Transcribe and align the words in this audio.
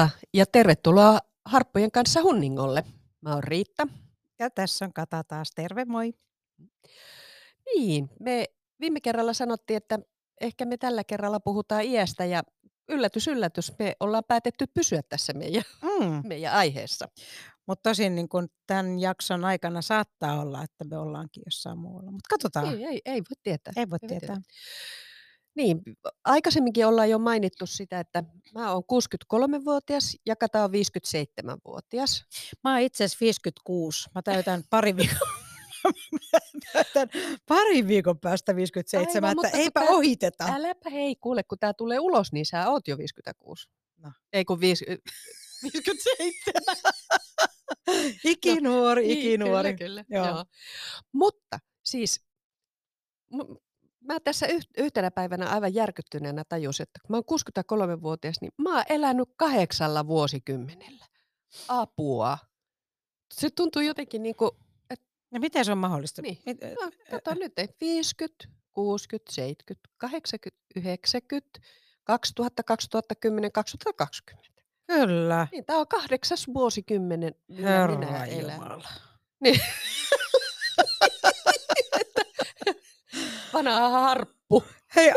Heippa 0.00 0.10
ja 0.34 0.46
tervetuloa 0.46 1.18
Harppujen 1.44 1.90
kanssa 1.90 2.22
Hunningolle. 2.22 2.84
Mä 3.20 3.34
oon 3.34 3.44
Riitta. 3.44 3.86
Ja 4.38 4.50
tässä 4.50 4.84
on 4.84 4.92
Kata 4.92 5.24
taas. 5.24 5.50
Terve, 5.54 5.84
moi. 5.84 6.14
Niin, 7.74 8.10
me 8.20 8.44
viime 8.80 9.00
kerralla 9.00 9.32
sanottiin, 9.32 9.76
että 9.76 9.98
ehkä 10.40 10.64
me 10.64 10.76
tällä 10.76 11.04
kerralla 11.04 11.40
puhutaan 11.40 11.84
iästä 11.84 12.24
ja 12.24 12.42
yllätys, 12.88 13.28
yllätys, 13.28 13.72
me 13.78 13.96
ollaan 14.00 14.24
päätetty 14.28 14.66
pysyä 14.66 15.02
tässä 15.08 15.32
meidän, 15.32 15.62
Mm. 15.82 16.28
meidän 16.28 16.54
aiheessa. 16.54 17.08
Mutta 17.66 17.90
tosin 17.90 18.14
niin 18.14 18.28
kun 18.28 18.48
tämän 18.66 18.98
jakson 18.98 19.44
aikana 19.44 19.82
saattaa 19.82 20.40
olla, 20.40 20.62
että 20.62 20.84
me 20.84 20.98
ollaankin 20.98 21.42
jossain 21.46 21.78
muualla. 21.78 22.10
Mutta 22.10 22.28
katsotaan. 22.30 22.68
Ei, 22.68 22.84
ei, 22.84 23.00
ei 23.04 23.20
voi 23.20 23.36
tietää. 23.42 23.72
Ei 23.76 23.90
voi 23.90 23.98
voi 24.02 24.08
tietää. 24.08 24.36
Niin, 25.54 25.80
aikaisemminkin 26.24 26.86
ollaan 26.86 27.10
jo 27.10 27.18
mainittu 27.18 27.66
sitä, 27.66 28.00
että 28.00 28.24
mä 28.54 28.72
oon 28.72 28.82
63-vuotias 28.82 30.16
ja 30.26 30.36
Kata 30.36 30.64
on 30.64 30.70
57-vuotias. 30.70 32.24
Mä 32.64 32.72
oon 32.72 32.80
itse 32.80 33.04
asiassa 33.04 33.18
56. 33.20 34.08
Mä 34.14 34.22
täytän 34.22 34.62
pari 34.70 34.96
viikon, 34.96 35.28
täytän 36.72 37.08
pari 37.48 37.86
viikon 37.88 38.18
päästä 38.20 38.56
57, 38.56 39.28
Aivan, 39.28 39.30
että 39.30 39.34
mutta 39.36 39.50
kun 39.50 39.60
eipä 39.60 39.80
tää- 39.80 39.90
ohiteta. 39.90 40.44
Äläpä 40.44 40.90
hei, 40.90 41.16
kuule, 41.16 41.42
kun 41.42 41.58
tää 41.58 41.74
tulee 41.74 41.98
ulos, 42.00 42.32
niin 42.32 42.46
sä 42.46 42.70
oot 42.70 42.88
jo 42.88 42.98
56. 42.98 43.68
No. 43.98 44.12
Ei 44.32 44.44
kun 44.44 44.60
viis, 44.60 44.84
57. 45.62 46.76
Ikinuori, 48.24 49.06
Niin, 49.06 49.18
ikinuori. 49.18 49.76
Kyllä, 49.76 50.04
kyllä. 50.04 50.04
Joo. 50.08 50.26
Joo. 50.26 50.44
Mutta 51.12 51.58
siis 51.84 52.20
mä 54.04 54.20
tässä 54.20 54.46
yh- 54.46 54.68
yhtenä 54.78 55.10
päivänä 55.10 55.50
aivan 55.50 55.74
järkyttyneenä 55.74 56.44
tajusin, 56.48 56.82
että 56.82 57.00
kun 57.06 57.10
mä 57.12 57.16
oon 57.16 57.40
63-vuotias, 57.98 58.40
niin 58.40 58.52
mä 58.58 58.74
oon 58.74 58.84
elänyt 58.88 59.28
kahdeksalla 59.36 60.06
vuosikymmenellä. 60.06 61.06
Apua. 61.68 62.38
Se 63.34 63.50
tuntuu 63.50 63.82
jotenkin 63.82 64.22
niin 64.22 64.36
kuin, 64.36 64.50
Ja 65.32 65.40
miten 65.40 65.64
se 65.64 65.72
on 65.72 65.78
mahdollista? 65.78 66.22
Niin. 66.22 66.38
Mit- 66.46 66.60
no, 66.60 66.90
kato 67.10 67.34
nyt, 67.34 67.52
ei, 67.58 67.68
50, 67.80 68.48
60, 68.72 69.32
70, 69.32 69.88
80, 69.96 70.64
90, 70.76 71.60
2000, 72.04 72.62
2010, 72.62 73.52
2020. 73.52 74.62
Kyllä. 74.86 75.48
Niin, 75.52 75.64
tämä 75.64 75.78
on 75.78 75.88
kahdeksas 75.88 76.46
vuosikymmenen, 76.54 77.34
Herra 77.58 77.98
minä 77.98 78.24
elän. 78.24 78.54
Jumala. 78.56 78.88
Niin. 79.40 79.60
Vanha 83.54 83.88
harppu. 83.88 84.64
Hei, 84.96 85.12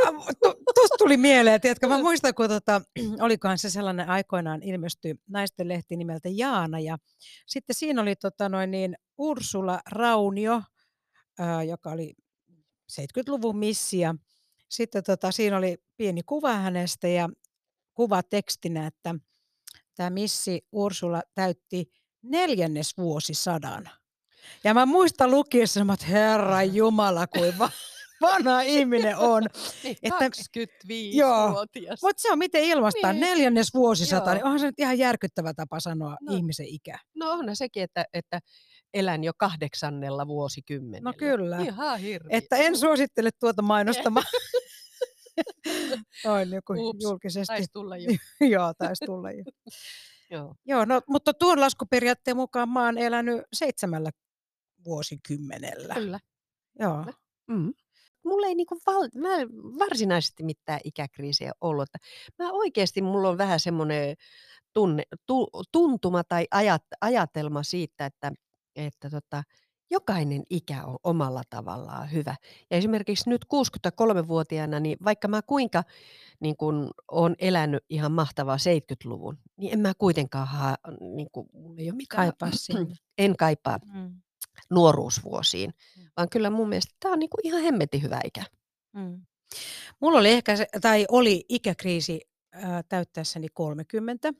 tuosta 0.76 0.98
tuli 0.98 1.18
mieleen, 1.18 1.62
tiedätkö, 1.62 1.88
mä 1.88 1.98
muistan, 1.98 2.34
kun 2.34 2.48
tota, 2.50 2.82
olikohan 3.26 3.58
se 3.58 3.70
sellainen 3.70 4.10
aikoinaan 4.10 4.64
ilmestyi 4.64 5.16
naisten 5.30 5.68
lehti 5.68 5.96
nimeltä 5.96 6.30
Jaana, 6.32 6.80
ja 6.80 6.98
sitten 7.46 7.76
siinä 7.76 8.02
oli 8.02 8.16
tota, 8.16 8.50
noin 8.50 8.72
niin, 8.72 8.98
Ursula 9.18 9.80
Raunio, 9.92 10.62
ää, 11.40 11.64
joka 11.64 11.92
oli 11.92 12.14
70-luvun 12.92 13.58
missi, 13.58 14.00
ja 14.00 14.16
sitten 14.70 15.04
tota, 15.04 15.32
siinä 15.32 15.58
oli 15.58 15.78
pieni 15.98 16.22
kuva 16.24 16.54
hänestä, 16.54 17.08
ja 17.08 17.30
kuva 17.94 18.24
tekstinä, 18.24 18.88
että 18.88 19.16
tämä 19.96 20.10
missi 20.10 20.68
Ursula 20.72 21.22
täytti 21.36 21.92
neljännesvuosisadan. 22.22 23.90
Ja 24.64 24.74
mä 24.74 24.86
muistan 24.86 25.32
lukiessa, 25.32 25.86
että 25.94 26.06
herra 26.06 26.64
Jumala, 26.64 27.28
kuin 27.28 27.60
va- 27.60 27.70
vanha 28.22 28.62
ihminen 28.62 29.18
on. 29.18 29.44
Niin, 29.84 29.98
Että- 30.04 30.20
25-vuotias. 30.20 32.00
Mutta 32.04 32.22
se 32.22 32.32
on 32.32 32.38
miten 32.40 32.64
ilmaistaan, 32.64 33.16
Niin. 33.16 33.22
neljännes 33.30 33.74
vuosisata, 33.74 34.26
Joo. 34.26 34.34
niin 34.34 34.44
onhan 34.46 34.60
se 34.60 34.66
nyt 34.66 34.80
ihan 34.80 34.98
järkyttävä 34.98 35.54
tapa 35.54 35.80
sanoa 35.80 36.18
No. 36.22 36.36
ihmisen 36.36 36.68
ikä. 36.68 37.00
No 37.16 37.32
onhan 37.32 37.56
sekin, 37.56 37.84
että, 37.84 38.06
että 38.14 38.40
elän 38.94 39.24
jo 39.24 39.32
kahdeksannella 39.38 40.28
vuosikymmenellä. 40.28 41.10
No 41.10 41.14
kyllä. 41.18 41.58
Ihan 41.58 42.00
hirveä. 42.00 42.38
Että 42.38 42.56
en 42.56 42.78
suosittele 42.78 43.30
tuota 43.40 43.62
mainostamaan. 43.62 44.26
Noin 46.26 46.50
kuin 46.68 46.80
Ups, 46.80 47.04
julkisesti. 47.04 47.48
Taisi 47.48 47.68
tulla 47.74 47.98
jo. 47.98 48.10
Joo, 48.54 48.74
taisi 48.78 49.06
tulla 49.06 49.32
jo. 49.32 49.44
Joo. 50.30 50.56
Joo, 50.66 50.86
no, 50.86 51.02
mutta 51.08 51.34
tuon 51.34 51.60
laskuperiaatteen 51.62 52.38
mukaan 52.38 52.70
mä 52.70 52.86
oon 52.86 52.98
elänyt 52.98 53.42
seitsemällä 53.54 54.10
vuosikymmenellä. 54.86 55.94
Kyllä. 55.94 56.20
Joo. 56.80 57.06
Mm. 57.48 57.74
Mulla 58.28 58.48
ei 58.48 58.56
niinku 58.56 58.78
val- 58.88 59.10
mä 59.16 59.30
varsinaisesti 59.80 60.44
mitään 60.44 60.80
ikäkriisiä 60.84 61.52
ollut. 61.62 61.84
Että 61.84 62.08
mä 62.44 62.52
oikeasti, 62.52 63.02
mulla 63.02 63.30
on 63.30 63.38
vähän 63.38 63.60
semmoinen 63.60 64.16
tunne, 64.74 65.04
tu, 65.26 65.48
tuntuma 65.72 66.24
tai 66.24 66.48
ajat, 66.52 66.84
ajatelma 67.02 67.64
siitä, 67.64 68.06
että, 68.06 68.32
että 68.76 69.10
tota, 69.10 69.44
jokainen 69.92 70.44
ikä 70.50 70.84
on 70.86 70.98
omalla 71.04 71.42
tavallaan 71.50 72.12
hyvä. 72.12 72.36
Ja 72.72 72.78
esimerkiksi 72.78 73.30
nyt 73.30 73.46
63-vuotiaana, 73.46 74.80
niin 74.80 74.98
vaikka 75.04 75.28
mä 75.28 75.42
kuinka 75.42 75.84
niin 76.40 76.58
kun 76.58 76.92
on 77.12 77.36
elänyt 77.40 77.84
ihan 77.90 78.12
mahtavaa 78.12 78.58
70-luvun, 78.58 79.38
niin 79.58 79.74
en 79.74 79.80
mä 79.80 79.94
kuitenkaan 79.98 80.48
haa, 80.48 80.78
niin 81.00 81.28
kun, 81.32 81.50
mulla 81.54 81.82
ei 81.82 81.90
ole 81.90 81.96
mitään, 81.98 82.28
Kaipaa 82.28 82.50
sinne. 82.52 82.96
en 83.18 83.38
kaipaa 83.38 83.80
Mm. 83.94 84.22
Nuoruusvuosiin, 84.70 85.74
Mm. 85.98 86.04
vaan 86.18 86.30
kyllä 86.30 86.50
mun 86.50 86.70
mielestä 86.70 86.96
tämä 87.00 87.14
on 87.14 87.20
niinku 87.20 87.38
ihan 87.44 87.62
hemmetin 87.62 88.02
hyvä 88.02 88.20
ikä. 88.24 88.44
Mm. 88.94 89.26
Mulla 90.00 90.20
oli 90.20 90.30
ehkä, 90.30 90.56
se, 90.56 90.68
tai 90.82 91.06
oli 91.10 91.46
ikäkriisi 91.50 92.22
ää, 92.52 92.84
täyttäessäni 92.84 93.48
30. 93.54 94.34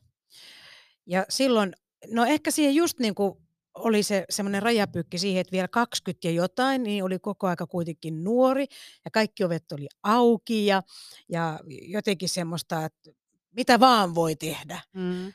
Ja 1.06 1.26
silloin, 1.30 1.74
no 2.12 2.26
ehkä 2.26 2.52
siihen 2.52 2.76
just 2.76 3.00
niin 3.00 3.16
kuin 3.16 3.34
oli 3.74 4.04
se 4.04 4.26
semmoinen 4.30 4.64
rajapykki 4.64 5.18
siihen, 5.18 5.42
että 5.42 5.52
vielä 5.52 5.68
20 5.68 6.28
ja 6.28 6.32
jotain, 6.32 6.84
niin 6.84 7.04
oli 7.04 7.20
koko 7.20 7.48
aika 7.48 7.68
kuitenkin 7.68 8.24
nuori 8.24 8.66
ja 9.06 9.12
kaikki 9.12 9.44
ovet 9.44 9.72
oli 9.72 9.88
auki 10.04 10.66
ja, 10.66 10.84
ja 11.30 11.60
jotenkin 11.82 12.30
semmoista, 12.30 12.86
että 12.86 13.10
mitä 13.52 13.80
vaan 13.80 14.16
voi 14.16 14.36
tehdä. 14.36 14.82
Mm. 14.94 15.34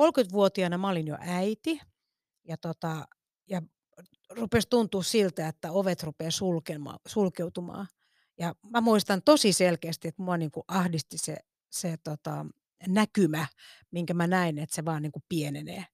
30-vuotiaana 0.00 0.78
mä 0.78 0.88
olin 0.88 1.06
jo 1.06 1.16
äiti 1.20 1.80
ja, 2.44 2.56
tota, 2.56 3.08
ja 3.46 3.62
rupesi 4.30 4.68
tuntua 4.68 5.02
siltä, 5.02 5.48
että 5.48 5.72
ovet 5.72 6.02
rupeaa 6.02 6.30
sulkemaan, 6.30 6.98
sulkeutumaan. 7.06 7.86
Ja 8.38 8.54
mä 8.70 8.80
muistan 8.80 9.22
tosi 9.24 9.52
selkeästi, 9.52 10.08
että 10.08 10.22
mua 10.22 10.36
niin 10.36 10.50
kuin 10.50 10.64
ahdisti 10.68 11.18
se, 11.18 11.36
se 11.70 11.96
tota, 12.04 12.46
näkymä, 12.88 13.46
minkä 13.90 14.14
mä 14.14 14.26
näin, 14.26 14.58
että 14.58 14.74
se 14.74 14.84
vaan 14.84 15.02
niin 15.02 15.12
kuin 15.12 15.22
pienenee. 15.28 15.84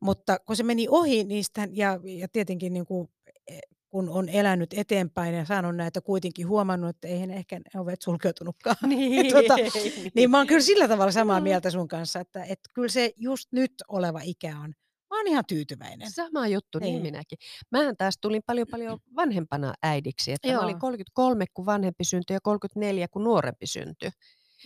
Mutta 0.00 0.38
kun 0.38 0.56
se 0.56 0.62
meni 0.62 0.86
ohi 0.90 1.24
niistä 1.24 1.68
ja, 1.72 2.00
ja 2.04 2.28
tietenkin 2.28 2.72
niin 2.72 2.86
kuin, 2.86 3.08
eh, 3.48 3.60
kun 3.88 4.08
on 4.08 4.28
elänyt 4.28 4.74
eteenpäin 4.76 5.34
ja 5.34 5.44
saanut 5.44 5.76
näitä 5.76 6.00
kuitenkin 6.00 6.48
huomannut, 6.48 6.90
että 6.90 7.08
eihän 7.08 7.30
ehkä 7.30 7.58
ne 7.58 7.80
ovet 7.80 8.02
sulkeutunutkaan. 8.02 8.76
Niin, 8.86 9.32
Tota, 9.32 9.54
Niin 10.14 10.30
mä 10.30 10.38
oon 10.38 10.46
kyllä 10.46 10.60
sillä 10.60 10.88
tavalla 10.88 11.12
samaa 11.12 11.40
mieltä 11.40 11.70
sun 11.70 11.88
kanssa, 11.88 12.20
että, 12.20 12.44
että 12.44 12.70
kyllä 12.72 12.88
se 12.88 13.12
just 13.16 13.48
nyt 13.52 13.72
oleva 13.88 14.20
ikä 14.22 14.58
on. 14.58 14.74
Mä 15.12 15.18
oon 15.18 15.26
ihan 15.28 15.44
tyytyväinen. 15.48 16.10
Sama 16.10 16.48
juttu, 16.48 16.78
niin. 16.78 16.92
Niin. 16.92 17.02
minäkin. 17.02 17.38
Mähän 17.72 17.96
taas 17.96 18.18
tulin 18.20 18.42
paljon 18.46 18.66
paljon 18.70 18.98
vanhempana 19.16 19.74
äidiksi. 19.82 20.32
Että 20.32 20.52
mä 20.52 20.60
olin 20.60 20.72
Joo. 20.72 20.80
33, 20.80 21.44
kun 21.54 21.66
vanhempi 21.66 22.04
syntyi 22.04 22.34
ja 22.36 22.40
34, 22.42 23.08
kun 23.08 23.24
nuorempi 23.24 23.66
syntyi. 23.66 24.10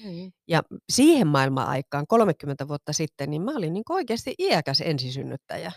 Mm. 0.05 0.33
Ja 0.49 0.63
siihen 0.93 1.27
maailman 1.27 1.67
aikaan, 1.69 2.07
30 2.09 2.69
vuotta 2.69 2.93
sitten, 2.93 3.31
niin 3.31 3.43
mä 3.43 3.51
olin 3.57 3.73
niin 3.73 3.83
oikeasti 3.89 4.35
iäkäs 4.39 4.81
ensisynnyttäjä. 4.81 5.73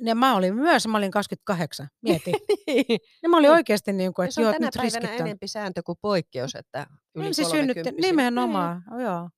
Ja 0.00 0.14
mä 0.14 0.36
olin 0.36 0.54
myös, 0.54 0.86
mä 0.88 0.98
olin 0.98 1.10
28, 1.10 1.88
mieti. 2.02 2.32
Niin. 2.66 2.98
Ja 3.22 3.28
mä 3.28 3.36
olin 3.36 3.48
Niin. 3.48 3.52
oikeasti 3.54 3.92
niin 3.92 4.14
kuin, 4.14 4.28
että 4.28 4.40
joo, 4.40 4.52
tänä 4.52 4.66
nyt 4.66 4.74
päivänä 4.76 4.98
riskit 5.00 5.20
on. 5.20 5.26
enempi 5.26 5.48
sääntö 5.48 5.82
kuin 5.86 5.98
poikkeus, 6.00 6.54
että 6.54 6.86
yli 7.14 7.26
Ensin 7.26 7.44
synnyttä, 7.46 7.82
30 7.82 8.06
nimenomaan, 8.06 8.82
mm. 8.90 9.00
joo. 9.00 9.30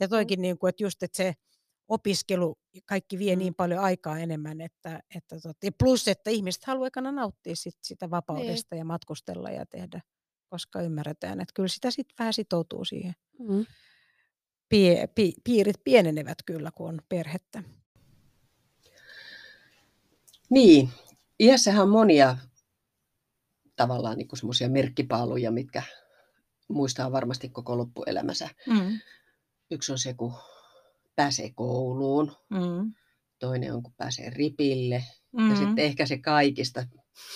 Ja 0.00 0.08
toikin 0.08 0.42
niin 0.42 0.58
kuin, 0.58 0.68
että 0.68 0.82
just, 0.82 1.02
että 1.02 1.16
se 1.16 1.32
opiskelu, 1.88 2.58
kaikki 2.86 3.18
vie 3.18 3.34
Mm. 3.34 3.38
niin 3.38 3.54
paljon 3.54 3.80
aikaa 3.80 4.18
enemmän, 4.18 4.60
että, 4.60 5.00
että 5.14 5.40
tot, 5.40 5.56
ja 5.64 5.70
plus, 5.78 6.08
että 6.08 6.30
ihmiset 6.30 6.64
haluaa 6.64 6.86
ekana 6.86 7.12
nauttia 7.12 7.56
sit 7.56 7.78
sitä 7.82 8.10
vapaudesta 8.10 8.74
ja 8.74 8.84
matkustella 8.84 9.50
ja 9.50 9.66
tehdä, 9.66 10.00
koska 10.48 10.80
ymmärretään, 10.80 11.40
että 11.40 11.52
kyllä 11.54 11.68
sitä 11.68 11.90
sitten 11.90 12.14
vähän 12.18 12.32
sitoutuu 12.32 12.84
siihen. 12.84 13.12
Mm. 13.38 13.66
Pie, 14.68 15.06
pi, 15.14 15.32
piirit 15.44 15.84
pienenevät 15.84 16.38
kyllä, 16.46 16.70
kun 16.74 16.88
on 16.88 17.00
perhettä. 17.08 17.62
Niin, 20.50 20.90
iässähän 21.40 21.82
on 21.82 21.88
monia 21.90 22.36
tavallaan 23.76 24.18
niin 24.18 24.28
semmoisia 24.34 24.68
merkkipaaluja, 24.68 25.50
mitkä 25.50 25.82
muistaa 26.68 27.12
varmasti 27.12 27.48
koko 27.48 27.78
loppuelämänsä. 27.78 28.48
Mm. 28.66 29.00
Yksi 29.70 29.92
on 29.92 29.98
se, 29.98 30.14
kun 30.14 30.34
pääsee 31.16 31.50
kouluun, 31.54 32.32
Mm. 32.50 32.94
toinen 33.38 33.74
on, 33.74 33.82
kun 33.82 33.94
pääsee 33.96 34.30
ripille, 34.30 35.04
Mm. 35.32 35.50
ja 35.50 35.56
sitten 35.56 35.78
ehkä 35.84 36.06
se 36.06 36.18
kaikista 36.18 36.86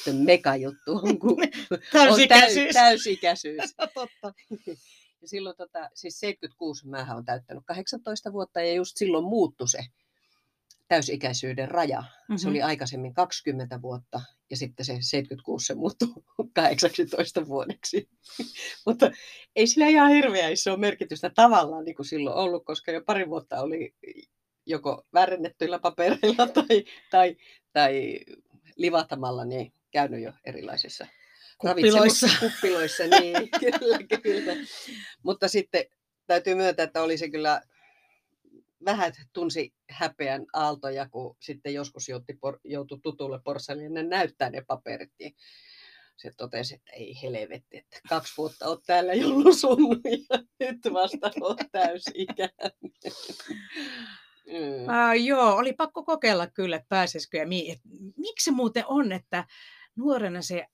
se 0.05 0.13
megajuttu 0.13 0.93
on, 1.03 1.19
kun 1.19 1.31
on 1.43 1.79
täy, 1.79 1.79
Täysikäisyys. 1.93 2.73
täysikäisyys. 2.75 3.75
Totta. 3.95 4.33
Ja 5.23 5.29
silloin, 5.29 5.57
tota, 5.57 5.89
siis 5.95 6.21
76 6.21 6.89
mä 6.89 7.15
on 7.17 7.25
täyttänyt 7.25 7.63
18 7.67 8.33
vuotta 8.33 8.61
ja 8.61 8.73
just 8.75 8.97
silloin 8.97 9.25
muuttui 9.25 9.69
se 9.69 9.79
täysikäisyyden 10.91 11.69
raja. 11.69 12.01
Mm-hmm. 12.01 12.37
Se 12.37 12.49
oli 12.49 12.59
mhm. 12.59 12.67
aikaisemmin 12.67 13.15
20 13.15 13.83
vuotta 13.83 14.21
ja 14.51 14.57
sitten 14.57 14.87
se 14.87 14.97
76 15.01 15.67
se 15.67 15.75
muuttui 15.75 16.09
18 16.55 17.47
vuodeksi. 17.47 18.09
Mutta 18.87 19.11
ei 19.57 19.67
sillä 19.67 19.87
ihan 19.87 20.11
hirveä 20.11 20.49
iso 20.49 20.77
merkitystä 20.77 21.31
tavallaan 21.35 21.85
niin 21.85 21.95
kuin 21.95 22.07
silloin 22.07 22.37
ollut, 22.37 22.65
koska 22.65 22.93
jo 22.93 23.03
pari 23.03 23.29
vuotta 23.29 23.61
oli 23.61 23.95
joko 24.67 25.07
väärennettyillä 25.13 25.79
papereilla 25.79 26.47
tai, 26.67 26.85
tai, 27.11 27.37
tai 27.73 28.21
livatamalla 28.77 29.45
niin 29.45 29.73
käynyt 29.91 30.23
jo 30.23 30.33
erilaisissa 30.45 31.07
kuppiloissa. 31.59 32.29
kuppiloissa 32.41 33.05
niin, 33.07 33.49
kyllä, 33.61 33.99
kyllä. 34.23 34.57
Mutta 35.23 35.49
sitten 35.49 35.85
täytyy 36.27 36.55
myöntää, 36.55 36.85
että 36.85 37.03
oli 37.03 37.19
se 37.19 37.29
kyllä 37.29 37.63
vähän 38.85 39.13
tunsi 39.33 39.75
häpeän 39.91 40.47
aaltoja, 40.53 41.09
kun 41.09 41.37
sitten 41.41 41.75
joskus 41.75 42.09
jouti, 42.09 42.39
joutui 42.65 42.99
tutulle 43.03 43.41
porsalille 43.45 44.03
näyttää 44.03 44.51
ne 44.51 44.63
paperit. 44.67 45.13
Niin 45.19 45.35
se 46.17 46.31
totesi, 46.37 46.75
että 46.75 46.93
ei 46.93 47.23
helvetti, 47.23 47.77
että 47.77 48.01
kaksi 48.09 48.35
vuotta 48.37 48.67
olet 48.67 48.81
täällä 48.87 49.15
joulusunnut 49.15 49.99
ja 50.05 50.39
nyt 50.61 50.79
vasta 50.93 51.31
olet 51.41 51.67
täysi-ikäinen. 51.73 52.73
Mm. 54.47 54.83
Uh, 54.85 55.25
joo, 55.25 55.57
oli 55.57 55.73
pakko 55.73 56.05
kokeilla 56.05 56.47
kyllä, 56.47 56.77
että 56.77 56.89
pääsisikö. 56.89 57.37
Ja 57.37 57.47
mi- 57.47 57.81
miksi 58.17 58.45
se 58.45 58.51
muuten 58.51 58.85
on, 58.87 59.13
että 59.13 59.45
nuorena 59.97 60.43
se 60.43 60.67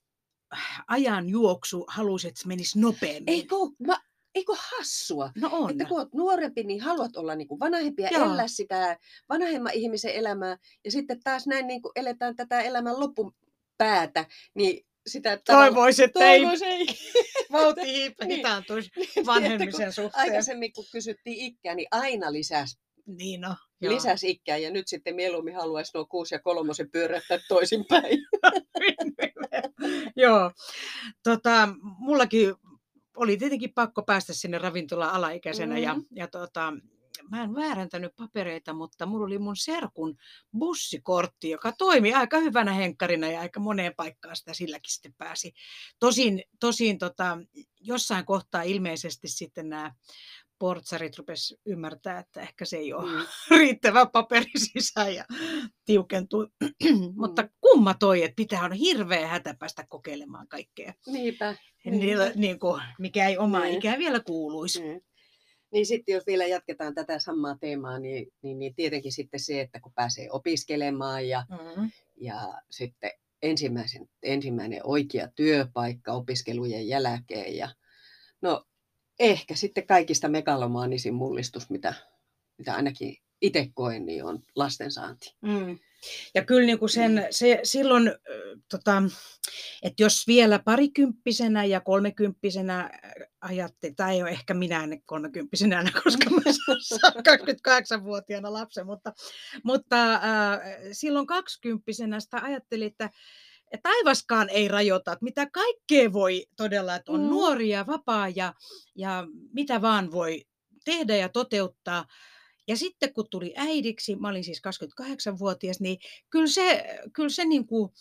ajan 0.88 1.28
juoksu 1.28 1.84
halusit, 1.88 2.28
että 2.28 2.40
se 2.40 2.48
menisi 2.48 2.80
nopeammin? 2.80 3.28
Eikö, 3.28 3.56
mä, 3.78 4.00
eikö 4.36 4.52
hassua? 4.58 5.30
No 5.36 5.48
on. 5.52 5.70
Että 5.70 5.84
kun 5.84 5.98
olet 5.98 6.14
nuorempi, 6.14 6.64
niin 6.64 6.80
haluat 6.80 7.16
olla 7.16 7.34
niin 7.34 7.48
kuin 7.48 7.60
vanhempi 7.60 8.02
ja 8.02 8.08
Joo. 8.12 8.34
elää 8.34 8.48
sitä 8.48 8.98
vanhemman 9.28 9.72
ihmisen 9.74 10.14
elämää. 10.14 10.56
Ja 10.84 10.90
sitten 10.90 11.22
taas 11.22 11.46
näin 11.46 11.66
niin 11.66 11.82
kuin 11.82 11.92
eletään 11.96 12.36
tätä 12.36 12.60
elämän 12.60 13.00
loppupäätä, 13.00 14.26
niin 14.54 14.86
sitä 15.06 15.38
toivoisi, 15.46 16.04
että 16.04 16.20
toivoisi, 16.20 16.64
ei 16.64 16.86
vauhti 17.52 18.14
hitaantuisi 18.30 18.90
niin, 18.96 19.26
vanhemmisen 19.26 19.92
suhteen. 19.92 20.24
Aikaisemmin 20.24 20.72
kun 20.72 20.84
kysyttiin 20.92 21.36
ikää, 21.38 21.74
niin 21.74 21.88
aina 21.90 22.32
lisäsi 22.32 22.76
niin 23.06 23.40
no, 23.40 23.56
lisäsi 23.80 24.30
ikää 24.30 24.56
ja 24.56 24.70
nyt 24.70 24.88
sitten 24.88 25.14
mieluummin 25.14 25.54
haluaisi 25.54 25.90
nuo 25.94 26.06
kuusi 26.06 26.34
ja 26.34 26.38
kolmosen 26.38 26.90
pyörättää 26.90 27.38
toisinpäin. 27.48 28.18
joo, 30.16 30.52
tota, 31.22 31.68
mullakin 31.98 32.54
oli 33.16 33.36
tietenkin 33.36 33.72
pakko 33.74 34.02
päästä 34.02 34.32
sinne 34.34 34.58
ravintola 34.58 35.08
alaikäisenä 35.08 35.74
mm-hmm. 35.74 35.84
ja, 35.84 35.96
ja 36.10 36.28
tota, 36.28 36.72
mä 37.30 37.42
en 37.42 37.54
vääräntänyt 37.54 38.16
papereita, 38.16 38.72
mutta 38.72 39.06
mulla 39.06 39.26
oli 39.26 39.38
mun 39.38 39.56
serkun 39.56 40.16
bussikortti, 40.58 41.50
joka 41.50 41.72
toimi 41.72 42.14
aika 42.14 42.38
hyvänä 42.38 42.72
henkkarina 42.72 43.30
ja 43.30 43.40
aika 43.40 43.60
moneen 43.60 43.94
paikkaan 43.96 44.36
sitä 44.36 44.54
silläkin 44.54 44.92
sitten 44.92 45.14
pääsi. 45.18 45.54
Tosin, 45.98 46.42
tosin 46.60 46.98
tota, 46.98 47.38
jossain 47.80 48.26
kohtaa 48.26 48.62
ilmeisesti 48.62 49.28
sitten 49.28 49.68
nämä 49.68 49.94
portsarit 50.58 51.18
rupes 51.18 51.54
ymmärtää, 51.66 52.18
että 52.18 52.40
ehkä 52.40 52.64
se 52.64 52.76
ei 52.76 52.92
ole 52.92 53.10
mm. 53.10 53.26
riittävä 53.58 54.06
paperi 54.06 54.50
sisään 54.56 55.14
ja 55.14 55.24
tiukentui. 55.84 56.46
mm. 56.84 57.12
Mutta 57.16 57.48
kumma 57.60 57.94
toi, 57.94 58.22
että 58.22 58.36
pitää 58.36 58.64
on 58.64 58.72
hirveä 58.72 59.26
hätä 59.26 59.54
päästä 59.58 59.84
kokeilemaan 59.88 60.48
kaikkea. 60.48 60.94
Niinpä. 61.06 61.56
Niillä, 61.90 62.32
niin 62.34 62.58
kuin, 62.58 62.82
mikä 62.98 63.28
ei 63.28 63.38
omaa 63.38 63.64
niin. 63.64 63.78
ikään 63.78 63.98
vielä 63.98 64.20
kuuluisi. 64.20 64.82
Niin. 64.82 65.02
Niin 65.72 65.86
sitten 65.86 66.12
jos 66.12 66.26
vielä 66.26 66.46
jatketaan 66.46 66.94
tätä 66.94 67.18
samaa 67.18 67.56
teemaa, 67.60 67.98
niin, 67.98 68.32
niin, 68.42 68.58
niin 68.58 68.74
tietenkin 68.74 69.12
sitten 69.12 69.40
se, 69.40 69.60
että 69.60 69.80
kun 69.80 69.92
pääsee 69.94 70.30
opiskelemaan 70.30 71.28
ja, 71.28 71.46
mm. 71.50 71.90
ja 72.20 72.62
sitten 72.70 73.10
ensimmäisen, 73.42 74.08
ensimmäinen 74.22 74.80
oikea 74.84 75.28
työpaikka 75.34 76.12
opiskelujen 76.12 76.88
jälkeen 76.88 77.56
ja 77.56 77.68
no 78.42 78.64
ehkä 79.18 79.54
sitten 79.54 79.86
kaikista 79.86 80.28
megalomaanisin 80.28 81.14
mullistus, 81.14 81.70
mitä, 81.70 81.94
mitä 82.58 82.74
ainakin 82.74 83.16
itse 83.40 83.68
koen, 83.74 84.06
niin 84.06 84.24
on 84.24 84.42
lastensaanti. 84.54 85.34
Mm. 85.40 85.78
Ja 86.34 86.44
kyllä 86.44 86.66
niin 86.66 86.78
kuin 86.78 86.88
sen, 86.88 87.12
mm. 87.12 87.22
se, 87.30 87.60
silloin, 87.62 88.12
tota, 88.70 89.02
että 89.82 90.02
jos 90.02 90.26
vielä 90.26 90.58
parikymppisenä 90.58 91.64
ja 91.64 91.80
kolmekymppisenä 91.80 92.90
ajatte, 93.40 93.92
tai 93.96 94.14
ei 94.14 94.22
ole 94.22 94.30
ehkä 94.30 94.54
minä 94.54 94.84
en 94.84 95.02
kolmekymppisenä 95.02 95.92
koska 96.04 96.30
mä 96.30 96.40
saan 96.82 97.14
28-vuotiaana 97.14 98.52
lapsen, 98.52 98.86
mutta, 98.86 99.12
mutta 99.64 100.14
äh, 100.14 100.20
silloin 100.92 101.26
kaksikymppisenä 101.26 102.20
sitä 102.20 102.40
ajattelin, 102.42 102.86
että 102.86 103.10
taivaskaan 103.82 104.48
ei 104.48 104.68
rajoita, 104.68 105.12
että 105.12 105.24
mitä 105.24 105.46
kaikkea 105.52 106.12
voi 106.12 106.46
todella, 106.56 106.94
että 106.94 107.12
on 107.12 107.20
mm. 107.20 107.26
nuoria, 107.26 107.86
vapaa 107.86 108.28
ja, 108.28 108.54
ja 108.94 109.26
mitä 109.52 109.82
vaan 109.82 110.12
voi 110.12 110.44
tehdä 110.84 111.16
ja 111.16 111.28
toteuttaa. 111.28 112.04
Ja 112.68 112.76
sitten 112.76 113.12
kun 113.12 113.26
tuli 113.30 113.52
äidiksi, 113.56 114.16
mä 114.16 114.28
olin 114.28 114.44
siis 114.44 114.62
28-vuotias, 115.02 115.80
niin 115.80 115.98
kyllä 116.30 116.46
se, 116.46 116.84
kyllä 117.12 117.28
se 117.28 117.44
niin 117.44 117.66
kuin 117.66 117.92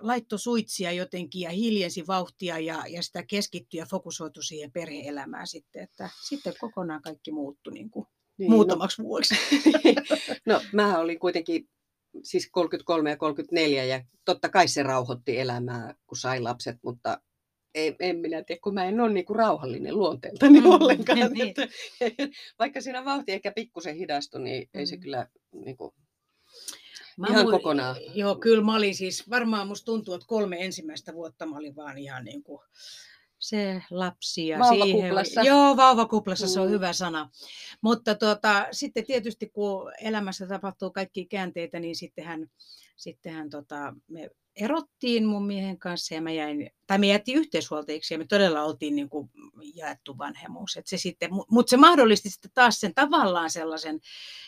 laittoi 0.00 0.38
suitsia 0.38 0.92
jotenkin 0.92 1.40
ja 1.40 1.50
hiljensi 1.50 2.06
vauhtia 2.06 2.58
ja, 2.58 2.84
ja 2.88 3.02
sitä 3.02 3.22
keskittyi 3.22 3.78
ja 3.78 3.86
fokusoitu 3.86 4.42
siihen 4.42 4.72
perheelämään 4.72 5.46
sitten, 5.46 5.82
että 5.82 6.10
sitten 6.28 6.54
kokonaan 6.60 7.02
kaikki 7.02 7.32
muuttui 7.32 7.72
niin 7.72 7.90
kuin 7.90 8.06
niin, 8.38 8.50
no 8.50 8.56
muutamaksi 8.56 9.02
no, 9.02 9.08
vuoksi. 9.08 9.34
no 10.46 10.60
mä 10.72 10.98
olin 10.98 11.18
kuitenkin 11.18 11.68
siis 12.22 12.48
33 12.50 13.10
ja 13.10 13.16
34 13.16 13.84
ja 13.84 14.04
totta 14.24 14.48
kai 14.48 14.68
se 14.68 14.82
rauhoitti 14.82 15.38
elämää, 15.38 15.94
kun 16.06 16.18
sai 16.18 16.40
lapset, 16.40 16.76
mutta 16.82 17.20
en, 17.74 17.96
en 18.00 18.16
minä 18.16 18.42
tiedä, 18.42 18.60
kun 18.62 18.74
mä 18.74 18.84
en 18.84 19.00
ole 19.00 19.12
niin 19.12 19.24
kuin 19.24 19.36
rauhallinen 19.36 19.98
luonteeltani 19.98 20.60
mm, 20.60 20.66
ollenkaan. 20.80 21.18
Niin. 21.32 21.48
Että, 21.48 21.68
vaikka 22.58 22.80
siinä 22.80 23.04
vauhti 23.04 23.32
ehkä 23.32 23.52
pikkusen 23.52 23.96
hidastui, 23.96 24.40
niin 24.40 24.68
mm. 24.74 24.80
ei 24.80 24.86
se 24.86 24.96
mm. 24.96 25.02
kyllä 25.02 25.26
niin 25.52 25.76
kuin, 25.76 25.94
mä 27.18 27.26
ihan 27.30 27.46
mu- 27.46 27.50
kokonaan. 27.50 27.96
Joo, 28.14 28.34
kyllä 28.34 28.64
mä 28.64 28.76
olin 28.76 28.94
siis, 28.94 29.30
varmaan 29.30 29.68
musta 29.68 29.84
tuntuu, 29.84 30.14
että 30.14 30.26
kolme 30.26 30.56
ensimmäistä 30.60 31.14
vuotta 31.14 31.46
mä 31.46 31.56
olin 31.56 31.76
vaan 31.76 31.98
ihan 31.98 32.24
niin 32.24 32.42
kuin 32.42 32.60
se 33.38 33.82
lapsi. 33.90 34.48
Ja 34.48 34.58
vauvakuplassa. 34.58 35.42
Siihen, 35.42 35.46
joo, 35.46 35.76
vauvakuplassa, 35.76 36.46
mm. 36.46 36.50
se 36.50 36.60
on 36.60 36.66
mm. 36.66 36.72
hyvä 36.72 36.92
sana. 36.92 37.30
Mutta 37.80 38.14
tuota, 38.14 38.66
sitten 38.72 39.06
tietysti 39.06 39.46
kun 39.48 39.92
elämässä 40.00 40.46
tapahtuu 40.46 40.90
kaikki 40.90 41.26
käänteitä, 41.26 41.80
niin 41.80 41.96
sittenhän, 41.96 42.46
sittenhän 42.96 43.50
tota, 43.50 43.94
me 44.08 44.30
erottiin 44.56 45.26
mun 45.26 45.46
miehen 45.46 45.78
kanssa 45.78 46.14
ja 46.14 46.22
mä 46.22 46.30
jäin, 46.30 46.70
tai 46.86 46.98
me 46.98 47.06
jättiin 47.06 47.38
yhteishuoltajiksi 47.38 48.14
ja 48.14 48.18
me 48.18 48.26
todella 48.28 48.62
oltiin 48.62 48.96
niin 48.96 49.08
kuin 49.08 49.30
jaettu 49.74 50.18
vanhemmuus. 50.18 50.76
Et 50.76 50.86
se 50.86 50.98
sitten, 50.98 51.30
mutta 51.50 51.70
se 51.70 51.76
mahdollisti 51.76 52.30
sitten 52.30 52.50
taas 52.54 52.80
sen 52.80 52.94
tavallaan 52.94 53.50
sellaisen, 53.50 54.00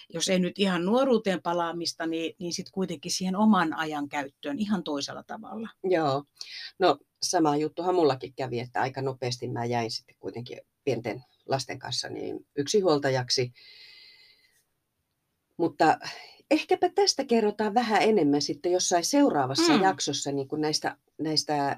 jos 0.09 0.29
ei 0.29 0.39
nyt 0.39 0.59
ihan 0.59 0.85
nuoruuteen 0.85 1.43
palaamista, 1.43 2.07
niin, 2.07 2.35
niin 2.39 2.53
sitten 2.53 2.73
kuitenkin 2.73 3.13
siihen 3.13 3.37
oman 3.37 3.75
ajan 3.75 4.09
käyttöön 4.09 4.59
ihan 4.59 4.85
toisella 4.85 5.23
tavalla. 5.23 5.69
Joo, 5.85 6.25
no 6.79 6.99
sama 7.23 7.57
juttuhan 7.57 7.95
mullakin 7.95 8.35
kävi, 8.35 8.61
että 8.61 8.81
aika 8.81 9.03
nopeasti 9.03 9.49
mä 9.49 9.65
jäin 9.65 9.91
sitten 9.91 10.17
kuitenkin 10.19 10.61
pienten 10.85 11.25
lasten 11.47 11.79
kanssa 11.79 12.09
niin 12.09 12.47
yksinhuoltajaksi. 12.57 13.53
Mutta 15.57 15.99
ehkäpä 16.50 16.88
tästä 16.88 17.25
kerrotaan 17.25 17.75
vähän 17.75 18.03
enemmän 18.03 18.43
sitten 18.43 18.73
jossain 18.73 19.05
seuraavassa 19.05 19.73
mm. 19.73 19.83
jaksossa 19.83 20.33
niin 20.33 20.49
kuin 20.49 20.61
näistä, 20.61 20.97
näistä 21.19 21.76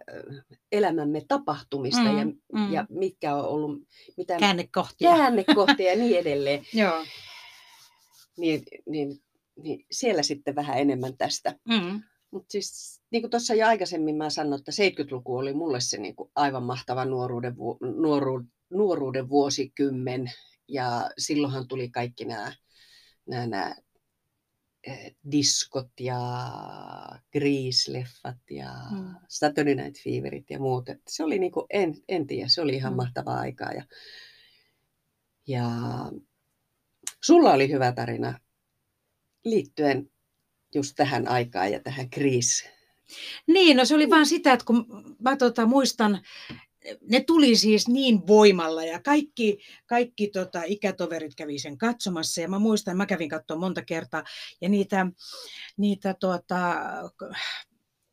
elämämme 0.72 1.22
tapahtumista 1.28 2.12
mm, 2.12 2.18
ja, 2.18 2.24
mm. 2.52 2.72
ja 2.72 2.86
mitkä 2.90 3.34
on 3.34 3.44
ollut 3.44 3.82
mitä, 4.16 4.36
käännekohtia. 4.36 5.10
käännekohtia 5.10 5.90
ja 5.90 5.98
niin 5.98 6.18
edelleen. 6.18 6.66
Joo. 6.74 7.04
Niin, 8.36 8.62
niin, 8.86 9.22
niin 9.62 9.86
siellä 9.90 10.22
sitten 10.22 10.54
vähän 10.54 10.78
enemmän 10.78 11.16
tästä. 11.16 11.54
Mm. 11.68 12.02
Mutta 12.30 12.52
siis 12.52 13.00
niin 13.10 13.22
kuin 13.22 13.30
tuossa 13.30 13.54
jo 13.54 13.66
aikaisemmin 13.66 14.16
mä 14.16 14.30
sanoin, 14.30 14.58
että 14.58 14.72
70-luku 14.72 15.36
oli 15.36 15.52
mulle 15.52 15.80
se 15.80 15.98
niin 15.98 16.16
kuin 16.16 16.30
aivan 16.34 16.62
mahtava 16.62 17.04
nuoruuden, 17.04 17.54
nuoru, 17.96 18.42
nuoruuden 18.70 19.28
vuosikymmen. 19.28 20.32
Ja 20.68 21.10
silloinhan 21.18 21.68
tuli 21.68 21.90
kaikki 21.90 22.24
nämä, 22.24 22.52
nämä, 23.26 23.46
nämä 23.46 23.74
diskot 25.32 25.90
ja 26.00 26.20
Grease-leffat 27.36 28.50
ja 28.50 28.72
mm. 28.90 29.14
Saturday 29.28 29.74
Night 29.74 30.04
Feverit 30.04 30.50
ja 30.50 30.58
muut. 30.58 30.88
Et 30.88 31.02
se 31.08 31.24
oli 31.24 31.38
niin 31.38 31.52
kuin, 31.52 31.66
en, 31.70 31.94
en 32.08 32.26
tiedä, 32.26 32.48
se 32.48 32.60
oli 32.60 32.74
ihan 32.74 32.92
mm. 32.92 32.96
mahtavaa 32.96 33.38
aikaa. 33.38 33.72
Ja, 33.72 33.84
ja 35.46 35.70
sulla 37.24 37.52
oli 37.52 37.70
hyvä 37.70 37.92
tarina 37.92 38.40
liittyen 39.44 40.10
just 40.74 40.92
tähän 40.96 41.28
aikaan 41.28 41.72
ja 41.72 41.80
tähän 41.80 42.10
kriisiin. 42.10 42.70
Niin, 43.46 43.76
no 43.76 43.84
se 43.84 43.94
oli 43.94 44.10
vaan 44.10 44.26
sitä, 44.26 44.52
että 44.52 44.64
kun 44.64 44.86
mä 45.18 45.36
tota, 45.36 45.66
muistan, 45.66 46.20
ne 47.10 47.20
tuli 47.20 47.56
siis 47.56 47.88
niin 47.88 48.26
voimalla 48.26 48.84
ja 48.84 49.00
kaikki, 49.02 49.58
kaikki 49.86 50.28
tota, 50.28 50.62
ikätoverit 50.66 51.34
kävi 51.34 51.58
sen 51.58 51.78
katsomassa 51.78 52.40
ja 52.40 52.48
mä 52.48 52.58
muistan, 52.58 52.96
mä 52.96 53.06
kävin 53.06 53.28
katsoa 53.28 53.56
monta 53.56 53.84
kertaa 53.84 54.24
ja 54.60 54.68
niitä, 54.68 55.06
niitä 55.76 56.14
tota, 56.14 56.74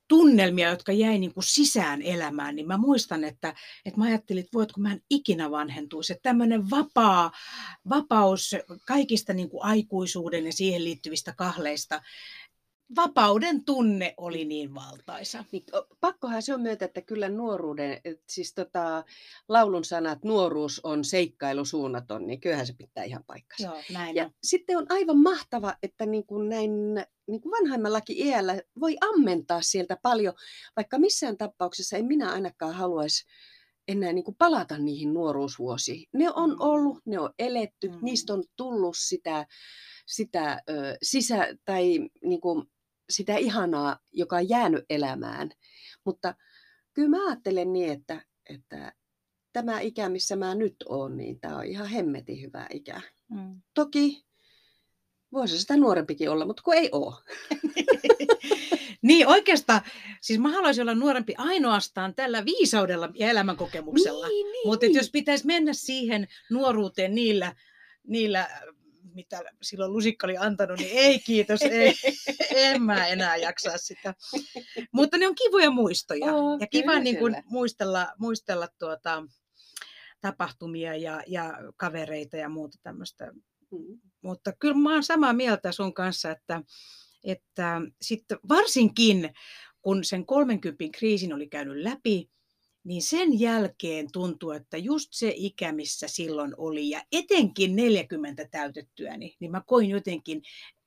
tunnelmia, 0.08 0.70
jotka 0.70 0.92
jäi 0.92 1.20
niin 1.20 1.34
kuin 1.34 1.44
sisään 1.44 2.02
elämään, 2.02 2.56
niin 2.56 2.68
mä 2.68 2.78
muistan, 2.78 3.24
että, 3.24 3.56
että 3.86 4.00
mä 4.00 4.06
ajattelin, 4.06 4.44
että 4.44 4.58
voitko 4.58 4.82
mä 4.82 4.92
en 4.92 5.02
ikinä 5.10 5.52
vanhentuisi. 5.52 6.14
Että 6.14 6.30
tämmöinen 6.30 6.70
vapaa, 6.70 7.32
vapaus 7.90 8.56
kaikista 8.88 9.34
niin 9.34 9.50
kuin 9.50 9.64
aikuisuuden 9.64 10.46
ja 10.46 10.54
siihen 10.54 10.84
liittyvistä 10.84 11.34
kahleista, 11.38 12.02
vapauden 12.96 13.66
tunne 13.66 14.14
oli 14.18 14.46
niin 14.46 14.76
valtaisa. 14.76 15.46
Niin, 15.52 15.64
pakkohan 16.00 16.42
se 16.42 16.54
on 16.54 16.62
myötä, 16.62 16.86
että 16.86 17.02
kyllä 17.02 17.30
nuoruuden, 17.30 18.02
siis 18.30 18.54
tota, 18.54 19.04
laulun 19.50 19.84
sanat, 19.86 20.24
nuoruus 20.24 20.82
on 20.84 21.04
seikkailu 21.06 21.66
suunnaton, 21.66 22.28
niin 22.28 22.40
kyllähän 22.42 22.68
se 22.68 22.74
pitää 22.78 23.04
ihan 23.04 23.24
paikkansa. 23.28 23.64
Joo, 23.64 23.82
näin 23.94 24.16
ja 24.16 24.26
on. 24.26 24.32
sitten 24.44 24.78
on 24.78 24.86
aivan 24.90 25.18
mahtava, 25.18 25.76
että 25.84 26.06
niin 26.06 26.26
kuin 26.26 26.50
näin 26.50 26.72
niin 27.28 27.42
kuin 27.42 27.52
vanhemmallakin 27.52 28.18
iällä 28.28 28.62
voi 28.80 28.96
ammentaa 29.02 29.62
sieltä 29.62 29.98
paljon, 30.02 30.34
vaikka 30.76 31.00
missään 31.00 31.38
tapauksessa 31.38 31.98
en 31.98 32.06
minä 32.06 32.32
ainakaan 32.32 32.74
haluaisi 32.74 33.26
enää 33.88 34.14
niin 34.14 34.24
kuin 34.26 34.36
palata 34.38 34.78
niihin 34.78 35.14
nuoruusvuosiin. 35.14 36.08
Ne 36.14 36.32
on 36.36 36.50
Mm. 36.50 36.56
ollut, 36.60 36.98
ne 37.06 37.20
on 37.20 37.30
eletty, 37.40 37.88
Mm. 37.90 37.98
niistä 38.02 38.34
on 38.34 38.44
tullut 38.56 38.96
sitä, 39.00 39.46
sitä 40.06 40.62
ö, 40.70 40.98
sisä, 41.04 41.48
tai 41.66 42.10
niin 42.24 42.42
kuin, 42.42 42.66
sitä 43.10 43.36
ihanaa, 43.38 44.00
joka 44.14 44.36
on 44.36 44.50
jäänyt 44.50 44.86
elämään. 44.90 45.50
Mutta 46.06 46.36
kyllä 46.94 47.10
mä 47.10 47.28
ajattelen 47.28 47.74
niin, 47.74 47.92
että, 47.92 48.26
että 48.50 48.94
tämä 49.54 49.80
ikä, 49.80 50.10
missä 50.10 50.36
mä 50.36 50.56
nyt 50.56 50.76
oon, 50.90 51.18
niin 51.18 51.40
tämä 51.40 51.58
on 51.58 51.66
ihan 51.66 51.88
hemmetin 51.88 52.42
hyvä 52.42 52.68
ikä. 52.74 53.02
Mm. 53.30 53.62
Toki 53.74 54.26
voisi 55.32 55.60
sitä 55.60 55.78
nuorempikin 55.78 56.30
olla, 56.30 56.46
mutta 56.46 56.64
kun 56.64 56.74
ei 56.74 56.90
ole. 56.92 57.16
Niin 59.02 59.28
oikeastaan, 59.28 59.82
siis 60.22 60.40
mä 60.40 60.52
haluaisin 60.52 60.82
olla 60.82 60.96
nuorempi 60.96 61.34
ainoastaan 61.38 62.16
tällä 62.16 62.46
viisaudella 62.46 63.10
ja 63.14 63.30
elämänkokemuksella. 63.30 64.28
Niin, 64.28 64.52
niin, 64.52 64.68
Mutta 64.68 64.86
niin. 64.86 64.96
jos 64.96 65.12
pitäisi 65.12 65.46
mennä 65.46 65.74
siihen 65.74 66.28
nuoruuteen 66.52 67.16
niillä, 67.16 67.56
niillä 68.08 68.50
mitä 69.16 69.42
silloin 69.62 69.94
lusikka 69.94 70.28
oli 70.28 70.38
antanut, 70.38 70.80
niin 70.80 70.98
ei 70.98 71.20
kiitos, 71.20 71.62
ei, 71.62 71.94
en 72.56 72.82
mä 72.82 73.08
enää 73.08 73.36
jaksaa 73.36 73.78
sitä. 73.78 74.14
Mutta 74.92 75.18
ne 75.18 75.28
on 75.28 75.36
kivoja 75.36 75.72
muistoja 75.72 76.34
On, 76.34 76.60
ja 76.60 76.68
kiva 76.68 76.92
kyllä, 76.92 77.00
niin 77.04 77.18
kuin 77.18 77.34
kyllä. 77.34 77.44
muistella, 77.50 78.08
muistella 78.18 78.68
tuota, 78.80 79.24
tapahtumia 80.22 80.96
ja, 80.96 81.24
ja 81.28 81.54
kavereita 81.78 82.38
ja 82.38 82.50
muuta 82.50 82.78
tämmöistä. 82.84 83.32
Mm. 83.72 84.00
Mutta 84.22 84.54
kyllä 84.60 84.78
mä 84.78 84.94
oon 84.94 85.04
samaa 85.04 85.34
mieltä 85.34 85.72
sun 85.72 85.94
kanssa, 85.94 86.32
että, 86.32 86.62
että 87.24 87.82
sitten 88.02 88.40
varsinkin 88.50 89.34
kun 89.82 90.04
sen 90.04 90.26
30 90.26 90.84
kriisin 90.98 91.34
oli 91.34 91.48
käynyt 91.48 91.84
läpi, 91.84 92.30
niin 92.86 93.02
sen 93.02 93.40
jälkeen 93.40 94.12
tuntuu, 94.12 94.52
että 94.52 94.78
just 94.78 95.10
se 95.12 95.34
ikä, 95.36 95.72
missä 95.72 96.08
silloin 96.08 96.54
oli, 96.58 96.90
ja 96.90 97.04
etenkin 97.12 97.76
40 97.76 98.48
täytettyäni, 98.52 99.36
niin 99.40 99.52
mä 99.52 99.62
koin 99.66 99.90
jotenkin 99.90 100.42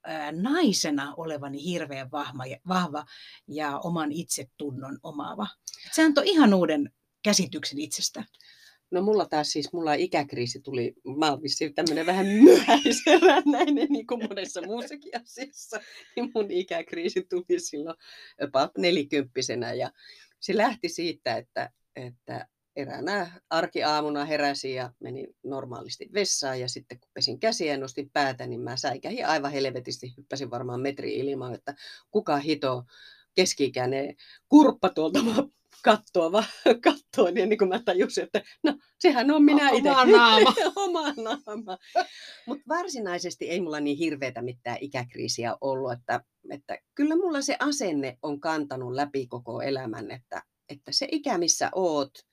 ää, 0.05 0.33
naisena 0.33 1.15
olevani 1.17 1.65
hirveän 1.65 2.11
vahva, 2.11 2.47
ja- 2.47 2.59
vahva 2.69 3.05
ja 3.49 3.79
oman 3.79 4.13
itsetunnon 4.13 4.99
omaava. 5.03 5.47
Se 5.93 6.03
antoi 6.03 6.29
ihan 6.29 6.55
uuden 6.55 6.91
käsityksen 7.25 7.79
itsestä. 7.81 8.25
No 8.91 9.03
mulla 9.03 9.27
taas 9.27 9.51
siis, 9.51 9.73
mulla 9.73 9.95
ikäkriisi 9.95 10.61
tuli, 10.61 10.95
mä 11.19 11.31
oon 11.31 11.43
vissiin 11.43 11.75
tämmöinen 11.75 12.07
vähän 12.07 12.27
myöhäiserännäinen, 12.27 13.89
niin 13.89 14.07
kuin 14.07 14.29
monessa 14.29 14.63
muussakin 14.63 15.13
asiassa, 15.23 15.81
niin 16.17 16.31
mun 16.35 16.51
ikäkriisi 16.51 17.27
tuli 17.31 17.61
silloin 17.61 17.97
about 18.43 18.71
nelikymppisenä 18.79 19.73
ja 19.75 19.91
se 20.41 20.57
lähti 20.57 20.89
siitä, 20.89 21.37
että, 21.37 21.71
että 21.99 22.47
eräänä 22.77 23.41
arkiaamuna 23.51 24.25
heräsin 24.25 24.75
ja 24.75 24.93
menin 25.01 25.37
normaalisti 25.43 26.11
vessaan 26.15 26.61
ja 26.61 26.69
sitten 26.69 27.01
kun 27.01 27.11
pesin 27.15 27.41
käsiä 27.41 27.73
ja 27.73 27.79
nostin 27.79 28.11
päätä, 28.11 28.47
niin 28.47 28.61
mä 28.61 28.77
säikähin 28.77 29.27
aivan 29.27 29.53
helvetisti, 29.53 30.15
hyppäsin 30.17 30.51
varmaan 30.51 30.81
metri 30.81 31.17
ilmaan, 31.17 31.55
että 31.55 31.75
kuka 32.11 32.37
hito 32.37 32.85
keski-ikäinen 33.35 34.15
kurppa 34.49 34.89
tuolta 34.89 35.21
kattoa, 35.85 36.33
vaan 36.33 36.45
kattoa, 36.85 37.31
niin, 37.31 37.49
niin 37.49 37.59
kuin 37.59 37.69
mä 37.69 37.81
tajusin, 37.85 38.25
että 38.25 38.43
no 38.63 38.79
sehän 38.99 39.31
on 39.31 39.45
minä 39.45 39.71
itse. 39.71 39.91
Oma 39.97 40.05
naama. 40.07 40.55
Oma 40.77 41.13
naama. 41.17 41.79
Mutta 42.47 42.65
varsinaisesti 42.69 43.51
ei 43.51 43.61
mulla 43.61 43.81
niin 43.81 43.99
hirveätä 43.99 44.43
mitään 44.43 44.79
ikäkriisiä 44.81 45.57
ollut, 45.61 45.93
että, 45.93 46.21
että 46.51 46.79
kyllä 46.95 47.17
mulla 47.17 47.43
se 47.43 47.57
asenne 47.61 48.19
on 48.23 48.41
kantanut 48.41 48.95
läpi 48.95 49.27
koko 49.27 49.61
elämän, 49.61 50.11
että, 50.11 50.43
että 50.69 50.93
se 50.93 51.09
ikä, 51.13 51.39
missä 51.39 51.71
oot 51.75 52.27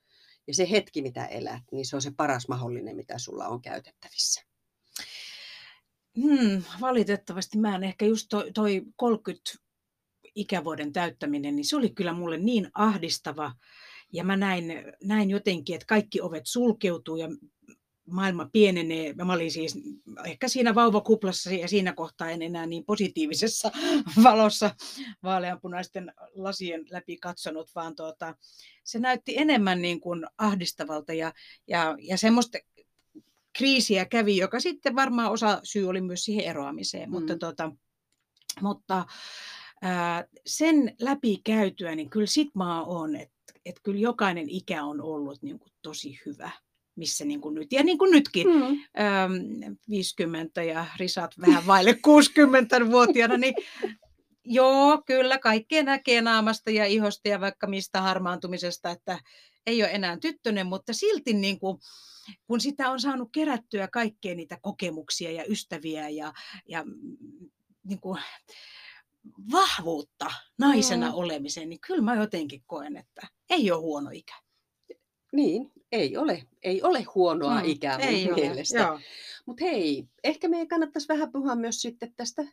ja 0.47 0.53
se 0.53 0.69
hetki, 0.69 1.01
mitä 1.01 1.25
elät, 1.25 1.63
niin 1.71 1.85
se 1.85 1.95
on 1.95 2.01
se 2.01 2.11
paras 2.17 2.47
mahdollinen, 2.47 2.95
mitä 2.95 3.19
sulla 3.19 3.47
on 3.47 3.61
käytettävissä. 3.61 4.41
Hmm, 6.21 6.63
valitettavasti 6.81 7.57
mä 7.57 7.75
en 7.75 7.83
ehkä 7.83 8.05
just 8.05 8.27
toi, 8.29 8.51
toi 8.51 8.81
30 8.95 9.51
ikävuoden 10.35 10.93
täyttäminen, 10.93 11.55
niin 11.55 11.65
se 11.65 11.75
oli 11.75 11.89
kyllä 11.89 12.13
mulle 12.13 12.37
niin 12.37 12.69
ahdistava. 12.73 13.55
Ja 14.13 14.23
mä 14.23 14.37
näin, 14.37 14.73
näin 15.03 15.29
jotenkin, 15.29 15.75
että 15.75 15.85
kaikki 15.85 16.21
ovet 16.21 16.43
sulkeutuu 16.45 17.15
ja 17.15 17.27
maailma 18.11 18.49
pienenee. 18.53 19.13
Mä 19.13 19.33
olin 19.33 19.51
siis 19.51 19.77
ehkä 20.25 20.47
siinä 20.47 20.75
vauvakuplassa 20.75 21.51
ja 21.51 21.67
siinä 21.67 21.93
kohtaa 21.93 22.29
en 22.29 22.41
enää 22.41 22.65
niin 22.65 22.85
positiivisessa 22.85 23.71
valossa 24.23 24.75
vaaleanpunaisten 25.23 26.13
lasien 26.35 26.85
läpi 26.89 27.17
katsonut, 27.17 27.71
vaan 27.75 27.95
tuota, 27.95 28.35
se 28.83 28.99
näytti 28.99 29.37
enemmän 29.37 29.81
niin 29.81 30.01
kuin 30.01 30.25
ahdistavalta 30.37 31.13
ja, 31.13 31.33
ja, 31.67 31.95
ja 31.99 32.17
semmoista 32.17 32.57
kriisiä 33.57 34.05
kävi, 34.05 34.37
joka 34.37 34.59
sitten 34.59 34.95
varmaan 34.95 35.31
osa 35.31 35.59
syy 35.63 35.89
oli 35.89 36.01
myös 36.01 36.25
siihen 36.25 36.45
eroamiseen, 36.45 37.09
mutta, 37.11 37.33
Mm. 37.33 37.39
tuota, 37.39 37.71
mutta 38.61 39.05
ää, 39.81 40.25
sen 40.45 40.95
läpi 41.01 41.41
käytyä, 41.43 41.95
niin 41.95 42.09
kyllä 42.09 42.25
sit 42.25 42.55
mä 42.55 42.83
oon, 42.83 43.15
että 43.15 43.35
et 43.65 43.79
kyllä 43.83 43.99
jokainen 43.99 44.49
ikä 44.49 44.83
on 44.83 45.01
ollut 45.01 45.41
niin 45.41 45.59
kuin 45.59 45.71
tosi 45.81 46.19
hyvä, 46.25 46.51
missä 46.95 47.25
niin 47.25 47.41
kuin 47.41 47.55
nyt, 47.55 47.71
ja 47.73 47.83
niin 47.83 47.97
kuin 47.97 48.11
nytkin, 48.11 48.47
Mm. 48.47 48.63
äm, 48.63 49.75
50 49.89 50.63
ja 50.63 50.85
risat 50.99 51.31
vähän 51.41 51.67
vaille 51.67 51.91
60-vuotiaana, 52.07 53.37
niin 53.37 53.53
joo, 54.43 55.01
kyllä 55.05 55.37
kaikkea 55.37 55.83
näkee 55.83 56.21
naamasta 56.21 56.71
ja 56.71 56.85
ihosta 56.85 57.29
ja 57.29 57.41
vaikka 57.41 57.67
mistä 57.67 58.01
harmaantumisesta, 58.01 58.91
että 58.91 59.19
ei 59.65 59.83
ole 59.83 59.91
enää 59.91 60.17
tyttönen, 60.21 60.67
mutta 60.67 60.93
silti 60.93 61.33
niin 61.33 61.59
kuin, 61.59 61.77
kun 62.47 62.61
sitä 62.61 62.91
on 62.91 62.99
saanut 62.99 63.29
kerättyä 63.31 63.87
kaikkea 63.87 64.35
niitä 64.35 64.57
kokemuksia 64.61 65.31
ja 65.31 65.45
ystäviä 65.49 66.09
ja, 66.09 66.33
ja 66.69 66.83
niin 67.83 67.99
kuin, 67.99 68.21
vahvuutta 69.51 70.31
naisena 70.59 71.07
Mm. 71.09 71.15
olemiseen, 71.15 71.69
niin 71.69 71.79
kyllä 71.87 72.01
mä 72.01 72.15
jotenkin 72.15 72.63
koen, 72.67 72.97
että 72.97 73.27
ei 73.49 73.71
ole 73.71 73.79
huono 73.81 74.09
ikä. 74.13 74.35
Niin, 75.35 75.71
ei 75.91 76.17
ole. 76.17 76.43
Ei 76.63 76.81
ole 76.83 77.01
huonoa 77.15 77.59
Mm, 77.61 77.65
ikää 77.69 77.97
mun 77.97 78.07
ei 78.07 78.31
mielestä. 78.33 78.99
Mutta 79.45 79.65
hei, 79.65 80.05
ehkä 80.23 80.47
meidän 80.47 80.67
kannattaisi 80.67 81.07
vähän 81.07 81.31
puhua 81.31 81.55
myös 81.55 81.81
sitten 81.81 82.13
tästä, 82.15 82.43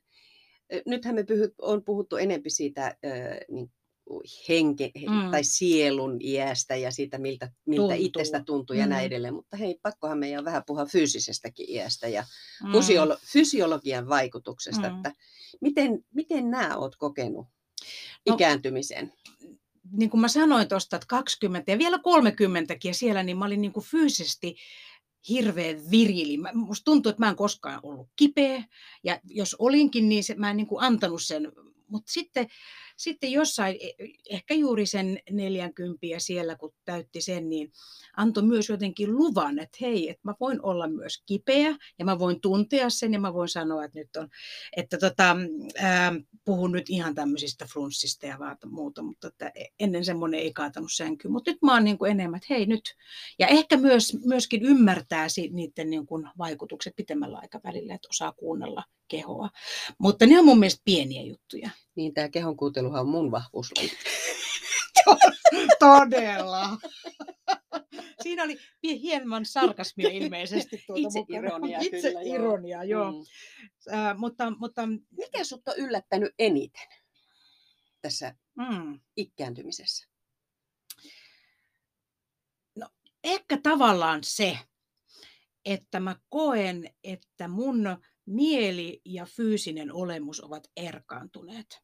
nythän 0.87 1.15
me 1.15 1.25
puhut, 1.25 1.51
on 1.59 1.85
puhuttu 1.85 2.17
enempi 2.17 2.51
siitä 2.51 2.97
ö, 3.05 3.09
niin, 3.51 3.71
henke, 4.49 4.91
he- 5.01 5.07
Mm. 5.25 5.31
tai 5.31 5.45
sielun 5.45 6.17
iästä 6.21 6.77
ja 6.77 6.91
siitä, 6.91 7.19
miltä, 7.19 7.51
miltä 7.67 7.81
Tuntuu. 7.95 8.07
itsestä 8.07 8.43
tuntuu 8.47 8.77
ja 8.77 8.85
Mm. 8.87 8.91
näin 8.91 9.07
edelleen. 9.07 9.35
Mutta 9.35 9.57
hei, 9.57 9.79
pakkohan 9.83 10.19
meidän 10.19 10.39
on 10.39 10.45
vähän 10.45 10.63
puhua 10.67 10.87
fyysisestäkin 10.87 11.71
iästä 11.71 12.09
ja 12.09 12.25
Mm. 12.65 12.71
fysiolo- 12.73 13.19
fysiologian 13.33 14.09
vaikutuksesta, 14.09 14.89
Mm. 14.91 14.97
että 14.97 15.13
miten, 15.61 16.05
miten 16.15 16.51
nämä 16.51 16.77
oot 16.77 16.97
kokenut 16.97 17.47
No- 18.29 18.35
ikääntymisen? 18.35 19.13
Niin 19.93 20.11
kuin 20.11 20.21
mä 20.21 20.29
sanoin 20.29 20.69
tuosta, 20.69 20.97
että 20.97 21.07
20 21.09 21.71
ja 21.73 21.79
vielä 21.79 21.99
30 21.99 22.77
ja 22.85 22.95
siellä, 22.95 23.23
niin 23.23 23.39
mä 23.39 23.45
olin 23.45 23.61
niin 23.61 23.73
kuin 23.73 23.87
fyysisesti 23.87 24.57
hirveän 25.29 25.91
virili. 25.91 26.37
Mä- 26.37 26.51
Musta 26.55 26.85
tuntuu, 26.85 27.11
että 27.11 27.23
mä 27.23 27.29
en 27.29 27.37
koskaan 27.37 27.81
ollut 27.83 28.09
kipeä. 28.17 28.65
Ja 29.05 29.21
jos 29.25 29.57
olinkin, 29.59 30.09
niin 30.09 30.25
se, 30.25 30.35
mä 30.35 30.51
en 30.51 30.57
niin 30.57 30.67
kuin 30.67 30.85
antanut 30.85 31.23
sen. 31.23 31.53
Mutta 31.89 32.13
sitten, 32.13 32.47
sitten 32.97 33.33
jossain, 33.33 33.77
e- 33.81 34.07
ehkä 34.31 34.55
juuri 34.55 34.87
sen 34.87 35.19
40 35.31 36.07
ja 36.07 36.21
siellä, 36.21 36.57
kun 36.57 36.75
täytti 36.85 37.21
sen, 37.21 37.51
niin 37.51 37.73
antoi 38.17 38.43
myös 38.43 38.69
jotenkin 38.69 39.17
luvan, 39.17 39.59
että 39.59 39.79
hei, 39.81 40.11
että 40.11 40.21
mä 40.25 40.35
voin 40.41 40.63
olla 40.63 40.89
myös 40.89 41.23
kipeä 41.27 41.77
ja 41.99 42.05
mä 42.05 42.19
voin 42.19 42.41
tuntea 42.41 42.91
sen 42.91 43.13
ja 43.13 43.21
mä 43.21 43.35
voin 43.35 43.49
sanoa, 43.49 43.85
että 43.85 43.99
nyt 43.99 44.17
on, 44.17 44.29
että 44.77 44.99
tota, 44.99 45.37
ää, 45.79 46.13
puhun 46.45 46.73
nyt 46.73 46.91
ihan 46.91 47.15
tämmöisistä 47.15 47.67
flunssista 47.73 48.27
ja 48.27 48.39
muuta, 48.67 49.03
mutta 49.03 49.29
että 49.29 49.53
ennen 49.81 50.05
semmoinen 50.05 50.41
ei 50.41 50.53
kaatanut 50.53 50.93
sänkyyn. 50.93 51.33
Mutta 51.33 51.51
nyt 51.51 51.63
mä 51.63 51.75
oon 51.75 51.85
niin 51.85 51.99
kuin 51.99 52.11
enemmän, 52.11 52.37
että 52.37 52.55
hei 52.55 52.67
nyt. 52.67 52.95
Ja 53.39 53.47
ehkä 53.47 53.77
myös, 53.77 54.19
myöskin 54.25 54.63
ymmärtää 54.63 55.27
niiden 55.51 55.91
niin 55.91 56.07
kuin 56.07 56.29
vaikutukset 56.39 56.97
pitemmällä 56.97 57.39
aikavälillä, 57.39 57.95
että 57.95 58.09
osaa 58.11 58.33
kuunnella 58.33 58.85
kehoa. 59.09 59.51
Mutta 59.99 60.27
ne 60.27 60.39
on 60.39 60.45
mun 60.45 60.59
mielestä 60.59 60.83
pieniä 60.85 61.23
juttuja. 61.23 61.71
Niin, 61.95 62.15
tämä 62.15 62.29
kehon 62.29 62.57
kuunteluhan 62.57 63.01
on 63.01 63.09
mun 63.09 63.31
vahvuus. 63.31 63.73
Todella. 65.81 66.79
Siinä 68.23 68.43
oli 68.43 68.59
hieman 68.83 69.47
sarkasmia 69.47 70.09
ilmeisesti. 70.09 70.85
Tuota 70.87 71.03
Itse 71.03 71.25
ironia. 71.29 71.79
Itse 71.81 72.09
kyllä, 72.09 72.21
ironia, 72.21 72.85
joo. 72.85 73.03
joo. 73.03 73.13
Mm. 73.13 73.95
Äh, 73.95 74.19
mutta, 74.19 74.51
mutta... 74.51 74.83
Mikä 75.11 75.45
sut 75.45 75.69
on 75.69 75.75
yllättänyt 75.77 76.35
eniten 76.39 76.89
tässä 78.03 78.35
mm. 78.55 79.01
ikääntymisessä? 79.17 80.07
No, 82.77 82.89
ehkä 83.25 83.59
tavallaan 83.63 84.25
se, 84.25 84.59
että 85.65 86.01
mä 86.01 86.17
koen, 86.29 86.95
että 87.05 87.49
mun 87.49 87.85
mieli 88.27 89.01
ja 89.05 89.27
fyysinen 89.27 89.93
olemus 89.93 90.41
ovat 90.41 90.71
erkaantuneet. 90.77 91.83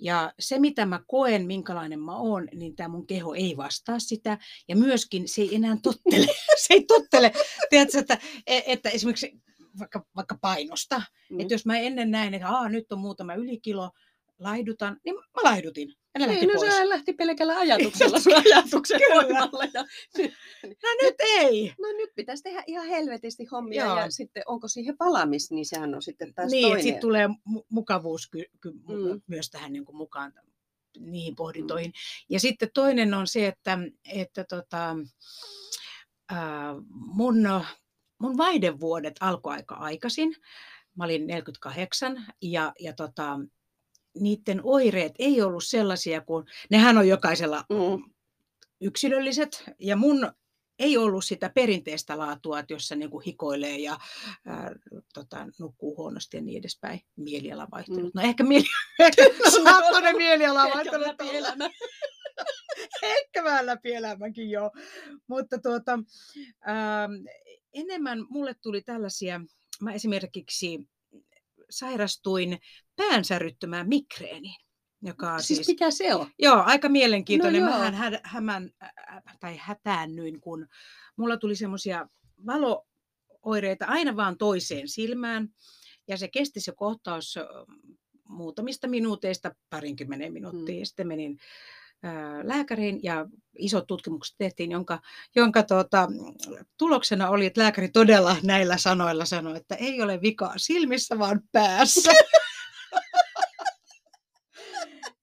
Ja 0.00 0.32
se, 0.38 0.58
mitä 0.58 0.86
mä 0.86 1.00
koen, 1.06 1.46
minkälainen 1.46 2.00
mä 2.00 2.16
oon, 2.16 2.48
niin 2.54 2.76
tämä 2.76 2.88
mun 2.88 3.06
keho 3.06 3.34
ei 3.34 3.56
vastaa 3.56 3.98
sitä. 3.98 4.38
Ja 4.68 4.76
myöskin 4.76 5.28
se 5.28 5.42
ei 5.42 5.54
enää 5.54 5.76
tottele. 5.82 6.26
se 6.66 6.74
ei 6.74 6.84
tottele. 6.84 7.32
Tiedätkö, 7.70 7.98
että, 7.98 8.18
e, 8.46 8.60
että 8.66 8.90
esimerkiksi 8.90 9.32
vaikka, 9.78 10.06
vaikka 10.16 10.38
painosta. 10.40 11.02
Mm. 11.30 11.40
Että 11.40 11.54
jos 11.54 11.66
mä 11.66 11.78
ennen 11.78 12.10
näin, 12.10 12.34
että 12.34 12.48
Aa, 12.48 12.68
nyt 12.68 12.92
on 12.92 12.98
muutama 12.98 13.34
ylikilo, 13.34 13.90
laihdutan, 14.38 15.00
niin 15.04 15.14
mä 15.14 15.22
laihdutin. 15.42 15.94
Ja 16.20 16.26
lähti 16.26 16.46
niin, 16.46 16.54
no 16.54 16.60
pois. 16.60 16.76
se 16.76 16.88
lähti 16.88 17.12
pelkällä 17.12 17.58
ajatuksella 17.58 18.20
sun 18.20 18.32
ajatuksen 18.36 19.00
voimalla. 19.14 19.64
Ja... 19.74 19.84
No 20.62 20.88
nyt 21.02 21.14
ei. 21.20 21.74
No 21.78 21.88
nyt 21.96 22.10
pitäisi 22.14 22.42
tehdä 22.42 22.64
ihan 22.66 22.86
helvetisti 22.86 23.44
hommia 23.44 23.84
Joo. 23.84 23.98
ja 23.98 24.10
sitten 24.10 24.42
onko 24.46 24.68
siihen 24.68 24.96
palamis, 24.96 25.50
niin 25.50 25.66
sehän 25.66 25.94
on 25.94 26.02
sitten 26.02 26.34
taas 26.34 26.50
niin, 26.50 26.62
toinen. 26.62 26.76
Niin, 26.76 26.84
sitten 26.84 27.00
tulee 27.00 27.28
mukavuus 27.68 28.30
ky- 28.30 28.50
ky- 28.60 28.72
mm. 28.72 29.20
myös 29.26 29.50
tähän 29.50 29.72
niin 29.72 29.84
kuin 29.84 29.96
mukaan 29.96 30.32
niihin 30.98 31.36
pohdintoihin. 31.36 31.90
Mm. 31.90 32.26
Ja 32.28 32.40
sitten 32.40 32.68
toinen 32.74 33.14
on 33.14 33.26
se, 33.26 33.46
että, 33.46 33.78
että 34.12 34.44
tota, 34.44 34.96
äh, 36.32 36.38
mun, 36.90 37.34
mun 38.18 38.36
vaihdevuodet 38.36 39.16
alkoi 39.20 39.52
aika 39.52 39.74
aikaisin. 39.74 40.36
Mä 40.96 41.04
olin 41.04 41.26
48 41.26 42.26
ja, 42.42 42.72
ja 42.80 42.92
tota, 42.92 43.38
niiden 44.20 44.60
oireet 44.62 45.12
ei 45.18 45.42
ollut 45.42 45.64
sellaisia 45.64 46.20
kuin, 46.20 46.46
nehän 46.70 46.98
on 46.98 47.08
jokaisella 47.08 47.64
mm. 47.68 48.10
yksilölliset, 48.80 49.64
ja 49.78 49.96
mun 49.96 50.32
ei 50.78 50.96
ollut 50.96 51.24
sitä 51.24 51.50
perinteistä 51.54 52.18
laatua, 52.18 52.58
että 52.58 52.72
jossa 52.72 52.96
niin 52.96 53.10
kuin 53.10 53.24
hikoilee 53.24 53.78
ja 53.78 53.98
ää, 54.46 54.74
tota, 55.14 55.46
nukkuu 55.58 55.96
huonosti 55.96 56.36
ja 56.36 56.42
niin 56.42 56.58
edespäin. 56.58 57.00
Mieliala 57.16 57.68
vaihtunut. 57.70 58.14
Mm. 58.14 58.20
No 58.20 58.28
ehkä 58.28 58.44
mieli... 58.44 58.64
Saattoinen 59.64 60.16
mieliala 60.16 60.70
vaihtunut. 60.74 61.16
ehkä 63.02 63.44
vähän 63.44 63.66
läpi 63.66 63.94
elämänkin 63.94 64.50
joo. 64.50 64.70
Mutta 65.26 65.58
tuota, 65.58 65.98
ää, 66.60 67.08
enemmän 67.72 68.26
mulle 68.28 68.54
tuli 68.54 68.82
tällaisia, 68.82 69.40
mä 69.80 69.92
esimerkiksi 69.92 70.88
sairastuin 71.70 72.58
päänsäryttömään 72.96 73.88
migreeniin. 73.88 74.60
Joka 75.02 75.38
siis, 75.38 75.56
siis 75.56 75.68
mikä 75.68 75.90
se 75.90 76.14
on? 76.14 76.30
Joo, 76.38 76.62
aika 76.66 76.88
mielenkiintoinen. 76.88 77.62
No 77.62 77.70
Mähän 77.70 77.94
hä, 77.94 78.20
hämän, 78.24 78.70
tai 79.40 79.56
hätäännyin, 79.60 80.40
kun 80.40 80.66
mulla 81.16 81.36
tuli 81.36 81.56
semmoisia 81.56 82.08
valooireita 82.46 83.86
aina 83.86 84.16
vaan 84.16 84.38
toiseen 84.38 84.88
silmään. 84.88 85.48
Ja 86.08 86.16
se 86.16 86.28
kesti 86.28 86.60
se 86.60 86.72
kohtaus 86.76 87.34
muutamista 88.28 88.88
minuuteista 88.88 89.54
parinkymmenen 89.70 90.32
minuuttia. 90.32 90.80
Mm. 90.80 90.84
Sitten 90.84 91.08
menin 91.08 91.38
lääkäriin 92.42 93.00
ja 93.02 93.26
isot 93.58 93.86
tutkimukset 93.86 94.36
tehtiin, 94.38 94.70
jonka, 94.70 95.00
jonka 95.36 95.62
tuota, 95.62 96.08
tuloksena 96.76 97.30
oli, 97.30 97.46
että 97.46 97.60
lääkäri 97.60 97.88
todella 97.88 98.36
näillä 98.42 98.78
sanoilla 98.78 99.24
sanoi, 99.24 99.56
että 99.56 99.74
ei 99.74 100.02
ole 100.02 100.22
vikaa 100.22 100.54
silmissä, 100.56 101.18
vaan 101.18 101.40
päässä. 101.52 102.12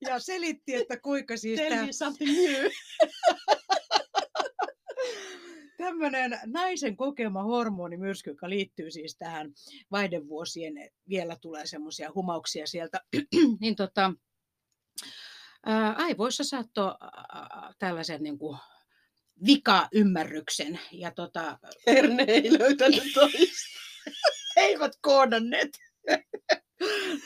ja 0.07 0.19
selitti, 0.19 0.75
että 0.75 0.99
kuinka 0.99 1.38
siis 1.38 1.59
tämä... 1.69 1.88
Tämmöinen 5.77 6.39
naisen 6.45 6.97
kokema 6.97 7.43
hormonimyrsky, 7.43 8.29
joka 8.29 8.49
liittyy 8.49 8.91
siis 8.91 9.17
tähän 9.17 9.53
vaihdevuosien, 9.91 10.73
vielä 11.09 11.38
tulee 11.41 11.65
semmoisia 11.65 12.11
humauksia 12.15 12.67
sieltä, 12.67 13.01
niin 13.61 13.75
tota, 13.75 14.13
ää, 15.65 15.93
aivoissa 15.93 16.43
saattoi 16.43 16.91
tällaisen 17.80 18.23
niin 18.23 18.38
kuin, 18.38 18.58
vika-ymmärryksen. 19.45 20.80
Ja 20.91 21.12
tota... 21.12 21.60
Herne 21.88 22.23
ei 22.23 22.60
löytänyt 22.60 23.04
toista. 23.13 23.80
Eivät 24.56 24.91
koodanneet. 25.01 25.69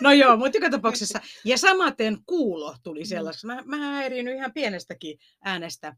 No 0.02 0.12
joo, 0.12 0.38
mutta 0.38 0.58
joka 0.58 0.70
tapauksessa. 0.70 1.20
Ja 1.46 1.58
samaten 1.58 2.18
kuulo 2.26 2.76
tuli 2.84 3.00
mm. 3.00 3.06
sellaiseksi. 3.06 3.48
Mä, 3.48 3.62
mä 3.66 3.78
häiriin 3.78 4.28
ihan 4.28 4.54
pienestäkin 4.54 5.20
äänestä. 5.44 5.96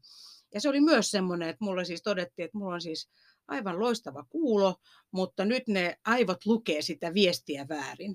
Ja 0.54 0.60
se 0.60 0.68
oli 0.68 0.80
myös 0.80 1.10
semmoinen, 1.10 1.48
että 1.48 1.64
mulla 1.64 1.84
siis 1.84 2.02
todettiin, 2.02 2.44
että 2.44 2.58
mulla 2.58 2.74
on 2.74 2.80
siis 2.80 3.08
aivan 3.48 3.78
loistava 3.78 4.24
kuulo, 4.28 4.76
mutta 5.10 5.44
nyt 5.44 5.68
ne 5.68 5.96
aivot 6.04 6.46
lukee 6.46 6.82
sitä 6.82 7.14
viestiä 7.14 7.66
väärin. 7.68 8.14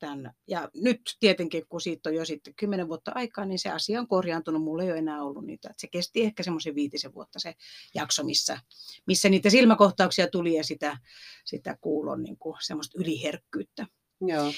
Tämän. 0.00 0.32
Ja 0.46 0.68
nyt 0.74 1.00
tietenkin, 1.20 1.64
kun 1.68 1.80
siitä 1.80 2.08
on 2.08 2.14
jo 2.14 2.24
sitten 2.24 2.54
kymmenen 2.54 2.88
vuotta 2.88 3.12
aikaa, 3.14 3.44
niin 3.44 3.58
se 3.58 3.70
asia 3.70 4.00
on 4.00 4.08
korjaantunut. 4.08 4.62
Mulla 4.62 4.82
ei 4.82 4.90
ole 4.90 4.98
enää 4.98 5.22
ollut 5.22 5.46
niitä. 5.46 5.68
Että 5.70 5.80
se 5.80 5.88
kesti 5.88 6.22
ehkä 6.22 6.42
semmoisen 6.42 6.74
viitisen 6.74 7.14
vuotta 7.14 7.38
se 7.38 7.54
jakso, 7.94 8.24
missä, 8.24 8.60
missä 9.06 9.28
niitä 9.28 9.50
silmäkohtauksia 9.50 10.28
tuli 10.28 10.54
ja 10.54 10.64
sitä, 10.64 10.98
sitä 11.44 11.78
kuulon 11.80 12.22
niin 12.22 12.36
kuin 12.36 12.56
semmoista 12.60 12.98
yliherkkyyttä. 13.00 13.86
Joo. 14.20 14.52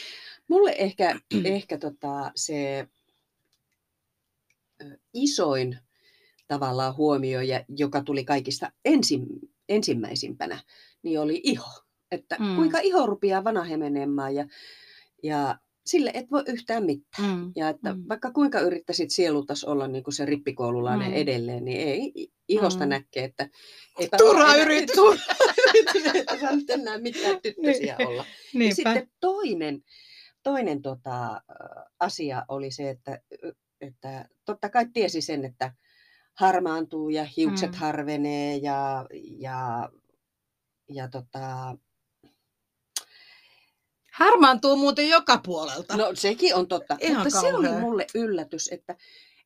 Mulle 0.48 0.74
ehkä, 0.78 1.20
ehkä 1.44 1.78
tota, 1.78 2.32
se 2.34 2.88
isoin 5.14 5.78
tavallaan 6.48 6.96
huomio, 6.96 7.40
ja, 7.40 7.64
joka 7.68 8.02
tuli 8.02 8.24
kaikista 8.24 8.72
ensin, 8.84 9.26
ensimmäisimpänä, 9.68 10.62
niin 11.02 11.20
oli 11.20 11.40
iho. 11.44 11.82
Että 12.10 12.36
mm. 12.40 12.56
kuinka 12.56 12.78
iho 12.78 13.06
rupeaa 13.06 13.44
vanhemenemaan 13.44 14.34
ja 14.34 14.46
ja 15.22 15.58
sille 15.86 16.10
et 16.14 16.30
voi 16.30 16.42
yhtään 16.46 16.84
mitään. 16.84 17.38
Mm. 17.38 17.52
Ja 17.56 17.68
että 17.68 17.94
mm. 17.94 18.04
vaikka 18.08 18.30
kuinka 18.30 18.60
yrittäisit 18.60 19.10
sielutas 19.10 19.64
olla 19.64 19.88
niin 19.88 20.04
kuin 20.04 20.14
se 20.14 20.26
rippikoululainen 20.26 21.10
mm. 21.10 21.16
edelleen, 21.16 21.64
niin 21.64 21.80
ei 21.80 22.28
ihosta 22.48 22.84
mm. 22.84 22.90
näkee, 22.90 23.24
että... 23.24 23.48
Eipä 23.98 24.16
Turha 24.16 24.56
yritys! 24.56 24.96
sä 26.40 26.52
nyt 26.56 26.70
enää 26.70 26.98
mitään 26.98 27.40
tyttösiä 27.42 27.96
niin. 27.98 28.08
olla. 28.08 28.24
Niinpä. 28.54 28.70
Ja 28.70 28.74
sitten 28.94 29.10
toinen, 29.20 29.82
toinen 30.42 30.82
tota, 30.82 31.42
asia 32.00 32.44
oli 32.48 32.70
se, 32.70 32.90
että, 32.90 33.20
että 33.80 34.28
totta 34.44 34.70
kai 34.70 34.86
tiesi 34.92 35.20
sen, 35.20 35.44
että 35.44 35.72
harmaantuu 36.34 37.08
ja 37.08 37.24
hiukset 37.36 37.72
mm. 37.72 37.76
harvenee 37.76 38.56
ja, 38.56 39.06
ja, 39.38 39.88
ja 40.88 41.08
tota, 41.08 41.76
Harmaantuu 44.12 44.76
muuten 44.76 45.08
joka 45.08 45.40
puolelta. 45.44 45.96
No 45.96 46.10
sekin 46.14 46.54
on 46.54 46.68
totta. 46.68 46.96
Ihan 47.00 47.22
Mutta 47.22 47.40
kauhean. 47.40 47.62
se 47.64 47.70
oli 47.70 47.80
mulle 47.80 48.06
yllätys, 48.14 48.68
että 48.72 48.96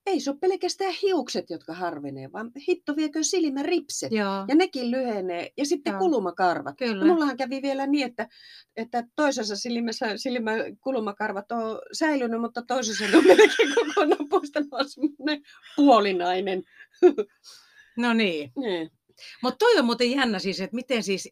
ei 0.07 0.21
se 0.21 0.31
ole 0.31 0.39
pelkästään 0.41 0.95
hiukset, 1.03 1.51
jotka 1.51 1.75
harvenee, 1.75 2.33
vaan 2.33 2.53
hitto 2.69 2.97
viekö 2.97 3.23
silmäripset. 3.23 4.13
Joo. 4.13 4.45
Ja 4.49 4.55
nekin 4.55 4.91
lyhenee. 4.91 5.53
Ja 5.57 5.67
sitten 5.67 5.91
Joo. 5.91 5.99
kulumakarvat. 5.99 6.77
Kyllä. 6.77 7.05
Ja 7.05 7.13
mullahan 7.13 7.37
kävi 7.37 7.63
vielä 7.63 7.87
niin, 7.87 8.07
että, 8.07 8.29
että 8.77 9.05
toisessa 9.17 9.57
silmässä 9.57 10.07
kulumakarvat 10.81 11.53
on 11.53 11.79
säilynyt, 11.93 12.41
mutta 12.41 12.63
toisessa 12.63 13.05
on 13.05 13.27
melkein 13.27 13.75
kokonaan 13.75 14.29
poistanut 14.29 14.71
semmoinen 14.87 15.43
puolinainen. 15.77 16.63
No 17.97 18.15
niin. 18.15 18.53
niin. 18.57 18.91
Mutta 19.43 19.59
toi 19.59 19.79
on 19.79 19.85
muuten 19.85 20.11
jännä 20.11 20.39
siis, 20.39 20.61
että 20.61 20.75
miten 20.77 21.03
siis 21.03 21.29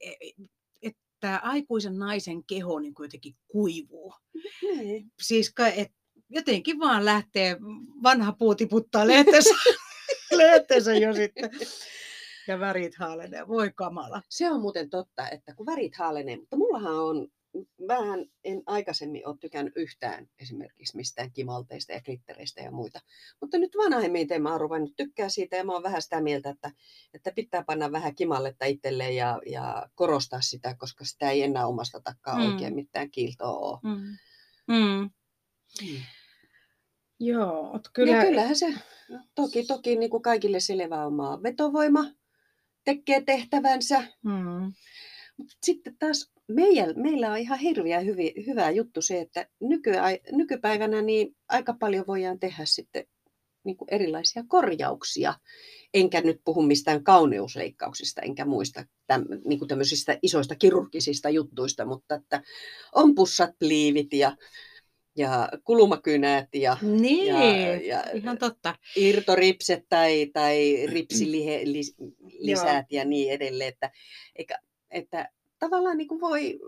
tämä 1.24 1.40
aikuisen 1.42 1.98
naisen 1.98 2.44
keho 2.44 2.78
niin 2.78 2.94
jotenkin 2.98 3.36
kuivuu. 3.48 4.14
Niin. 4.62 5.12
Siis 5.22 5.52
et 5.76 5.92
jotenkin 6.28 6.78
vaan 6.78 7.04
lähtee 7.04 7.56
vanha 8.02 8.32
puu 8.32 8.54
tiputtaa 8.54 9.06
lehtensä. 9.06 9.54
eteensä 10.56 10.94
jo 11.06 11.14
sitten. 11.14 11.50
Ja 12.48 12.60
värit 12.60 12.94
haalenee. 12.94 13.48
Voi 13.48 13.70
kamala. 13.74 14.22
Se 14.28 14.50
on 14.50 14.60
muuten 14.60 14.90
totta, 14.90 15.28
että 15.28 15.54
kun 15.54 15.66
värit 15.66 15.96
haalenee, 15.96 16.36
mutta 16.36 16.56
mullahan 16.56 16.94
on, 16.94 17.28
vähän 17.88 18.26
en 18.44 18.62
aikaisemmin 18.66 19.28
ole 19.28 19.36
tykännyt 19.40 19.72
yhtään 19.76 20.28
esimerkiksi 20.38 20.96
mistään 20.96 21.32
kimalteista 21.32 21.92
ja 21.92 22.00
glittereistä 22.00 22.62
ja 22.62 22.70
muita. 22.70 23.00
Mutta 23.40 23.58
nyt 23.58 23.72
vanhemmiten 23.76 24.42
mä 24.42 24.50
oon 24.50 24.60
ruvennut 24.60 24.96
tykkää 24.96 25.28
siitä 25.28 25.56
ja 25.56 25.64
mä 25.64 25.72
oon 25.72 25.82
vähän 25.82 26.02
sitä 26.02 26.20
mieltä, 26.20 26.50
että, 26.50 26.70
että 27.14 27.32
pitää 27.34 27.64
panna 27.66 27.92
vähän 27.92 28.14
kimalletta 28.14 28.64
itselleen 28.64 29.16
ja, 29.16 29.40
ja 29.46 29.88
korostaa 29.94 30.40
sitä, 30.40 30.76
koska 30.78 31.04
sitä 31.04 31.30
ei 31.30 31.42
enää 31.42 31.66
omasta 31.66 32.00
takaa 32.00 32.38
Mm. 32.38 32.52
oikein 32.52 32.74
mitään 32.74 33.10
kiiltoa 33.10 33.58
ole. 33.58 33.78
Mm. 33.82 34.16
Mm. 34.68 35.10
Mm. 35.82 36.00
Joo, 37.20 37.70
ot 37.72 37.88
Kyllä. 37.92 38.16
Ja 38.16 38.22
kyllähän 38.24 38.56
se 38.56 38.74
toki, 39.34 39.64
toki 39.66 39.96
niin 39.96 40.10
kuin 40.10 40.22
kaikille 40.22 40.60
selvä 40.60 41.06
omaa 41.06 41.42
vetovoima 41.42 42.04
tekee 42.84 43.20
tehtävänsä. 43.20 44.04
Mm. 44.22 44.72
Mut 45.36 45.46
Sitten 45.62 45.96
taas 45.98 46.33
meillä, 46.48 46.94
meillä 46.96 47.30
on 47.30 47.38
ihan 47.38 47.58
hirveä 47.58 48.00
hyvi, 48.00 48.34
hyvä 48.46 48.70
juttu 48.70 49.02
se, 49.02 49.20
että 49.20 49.48
nykyä, 49.60 50.02
nykypäivänä 50.32 51.02
niin 51.02 51.36
aika 51.48 51.76
paljon 51.80 52.04
voidaan 52.06 52.38
tehdä 52.38 52.64
sitten 52.64 53.06
niin 53.64 53.76
kuin 53.76 53.88
erilaisia 53.90 54.44
korjauksia. 54.48 55.34
Enkä 55.94 56.20
nyt 56.20 56.40
puhu 56.44 56.62
mistään 56.62 57.04
kauneusleikkauksista, 57.04 58.22
enkä 58.22 58.44
muista 58.44 58.84
täm, 59.06 59.24
niin 59.44 59.58
kuin 59.58 59.68
tämmöisistä 59.68 60.18
isoista 60.22 60.54
kirurgisista 60.54 61.30
juttuista, 61.30 61.84
mutta 61.84 62.14
että 62.14 62.42
on 62.94 63.14
pussat, 63.14 63.50
pliivit 63.58 64.12
ja, 64.12 64.36
ja 65.16 65.48
kulumakynät 65.64 66.48
ja, 66.54 66.76
Niin, 66.82 67.26
ja, 67.26 67.74
ja 67.74 68.04
ihan 68.14 68.38
totta. 68.38 68.74
irtoripset 68.96 69.84
tai, 69.88 70.26
tai 70.32 70.76
ripsilisät 70.92 72.86
ja 72.90 73.04
niin 73.04 73.32
edelleen. 73.32 73.68
Että, 73.68 73.90
eikä, 74.36 74.58
että 74.90 75.28
tavallaan 75.64 75.96
niin 75.98 76.08
kuin 76.08 76.20
voi 76.20 76.58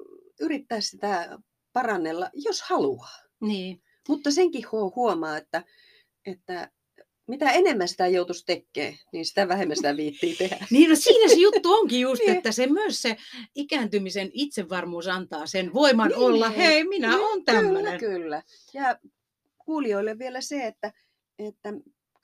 yrittää 0.41 0.81
sitä 0.81 1.39
parannella, 1.73 2.31
jos 2.35 2.63
haluaa. 2.63 3.17
Niin. 3.41 3.83
Mutta 4.09 4.31
senkin 4.31 4.65
huo- 4.73 4.93
huomaa, 4.97 5.37
että, 5.37 5.65
että 6.27 6.71
mitä 7.29 7.51
enemmän 7.51 7.89
sitä 7.89 8.07
joutuisi 8.07 8.45
tekemään, 8.47 8.99
niin 9.13 9.27
sitä 9.27 9.49
vähemmän 9.49 9.77
sitä 9.77 9.97
viittii 9.97 10.37
tehdä. 10.37 10.67
Niin, 10.71 10.91
no 10.91 10.97
siinä 10.97 11.29
se 11.29 11.35
juttu 11.35 11.73
onkin 11.73 12.01
just, 12.01 12.23
Niin. 12.27 12.37
että 12.37 12.53
se 12.53 12.67
myös 12.67 13.03
se 13.03 13.17
ikääntymisen 13.55 14.31
itsevarmuus 14.33 15.09
antaa 15.09 15.47
sen 15.47 15.75
voiman 15.75 16.09
Niin, 16.09 16.19
olla, 16.19 16.49
hei, 16.51 16.85
minä 16.85 17.09
niin, 17.09 17.21
olen 17.21 17.45
tämmöinen. 17.45 18.01
Kyllä, 18.01 18.15
kyllä. 18.19 18.43
Ja 18.75 18.99
kuulijoille 19.59 20.19
vielä 20.19 20.41
se, 20.41 20.67
että, 20.67 20.93
että 21.39 21.73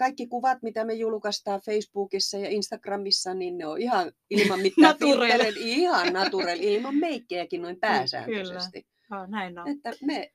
kaikki 0.03 0.27
kuvat, 0.27 0.63
mitä 0.63 0.85
me 0.85 0.95
julkaistaan 0.95 1.61
Facebookissa 1.61 2.39
ja 2.39 2.49
Instagramissa, 2.49 3.35
niin 3.35 3.59
ne 3.59 3.67
on 3.67 3.81
ihan 3.81 4.13
ilman 4.31 4.61
mitään 4.67 4.99
filtreitä, 4.99 5.59
ihan 5.59 6.13
naturel, 6.13 6.59
ilman 6.61 6.97
meikkejäkin 6.97 7.63
noin 7.63 7.81
pääsääntöisesti. 7.81 8.87
Joo, 9.11 9.27
näin 9.27 9.59
on. 9.59 9.69
Että 9.69 9.93
me 10.03 10.33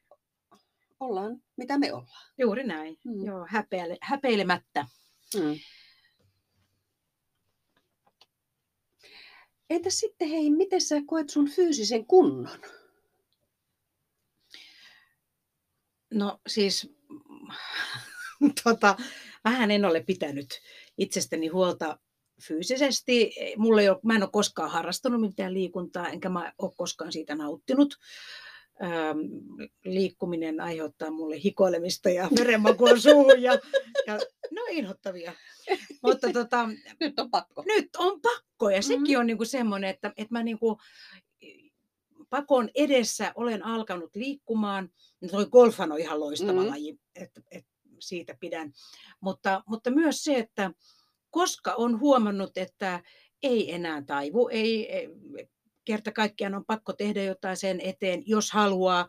ollaan, 0.99 1.41
mitä 1.57 1.79
me 1.79 1.93
ollaan. 1.93 2.31
Juuri 2.37 2.63
näin. 2.63 2.97
Mm. 3.05 3.25
Joo, 3.25 3.45
häpeile, 3.49 3.97
häpeilemättä. 4.01 4.85
Mm. 5.35 5.59
Entä 9.69 9.89
sitten 9.89 10.27
hei, 10.27 10.49
miten 10.51 10.81
sä 10.81 11.01
koet 11.05 11.29
sun 11.29 11.49
fyysisen 11.49 12.05
kunnon? 12.05 12.59
No 16.13 16.39
siis, 16.47 16.93
tota, 18.63 18.97
vähän 19.43 19.71
en 19.71 19.85
ole 19.85 20.03
pitänyt 20.03 20.47
itsestäni 20.97 21.47
huolta 21.47 21.99
fyysisesti. 22.47 23.33
Mulla 23.57 23.81
ei 23.81 23.89
ole, 23.89 23.99
mä 24.03 24.15
en 24.15 24.23
ole 24.23 24.29
koskaan 24.31 24.71
harrastanut 24.71 25.21
mitään 25.21 25.53
liikuntaa, 25.53 26.09
enkä 26.09 26.29
mä 26.29 26.53
ole 26.57 26.71
koskaan 26.77 27.11
siitä 27.11 27.35
nauttinut. 27.35 27.95
Ähm, 28.83 29.17
liikkuminen 29.85 30.59
aiheuttaa 30.61 31.11
mulle 31.11 31.43
hikoilemista 31.43 32.09
ja 32.09 32.29
verenmakua 32.39 32.89
suuhun 32.99 33.41
ja, 33.41 33.59
ja 34.07 34.19
no 34.51 34.61
inhottavia. 34.69 35.33
Mutta 36.03 36.33
tota, 36.33 36.69
Nyt 36.99 37.19
on 37.19 37.31
pakko. 37.31 37.63
nyt 37.67 37.89
on 37.97 38.21
pakko 38.21 38.69
ja 38.69 38.81
sekin 38.81 39.01
Mhm. 39.11 39.19
on 39.19 39.27
niinku 39.27 39.45
semmoinen, 39.45 39.89
että, 39.89 40.07
että 40.17 40.33
mä 40.33 40.43
niinku 40.43 40.77
pakon 42.29 42.69
edessä 42.75 43.31
olen 43.35 43.65
alkanut 43.65 44.15
liikkumaan. 44.15 44.89
No 45.21 45.27
Toi 45.29 45.45
golfan 45.45 45.91
on 45.91 45.99
ihan 45.99 46.19
loistava 46.19 46.61
Mhm. 46.61 46.69
laji, 46.69 46.99
että, 47.15 47.41
että 47.51 47.69
siitä 47.99 48.35
pidän. 48.39 48.71
Mutta, 49.21 49.63
mutta 49.67 49.91
myös 49.91 50.23
se, 50.23 50.35
että 50.35 50.71
koska 51.29 51.73
on 51.73 51.99
huomannut, 51.99 52.57
että 52.57 53.03
ei 53.43 53.73
enää 53.73 54.01
taivu, 54.01 54.47
ei, 54.47 54.91
ei 54.95 55.09
kerta 55.85 56.11
kaikkiaan 56.11 56.55
on 56.55 56.65
pakko 56.65 56.93
tehdä 56.93 57.23
jotain 57.23 57.57
sen 57.57 57.81
eteen, 57.81 58.23
jos 58.25 58.51
haluaa 58.51 59.07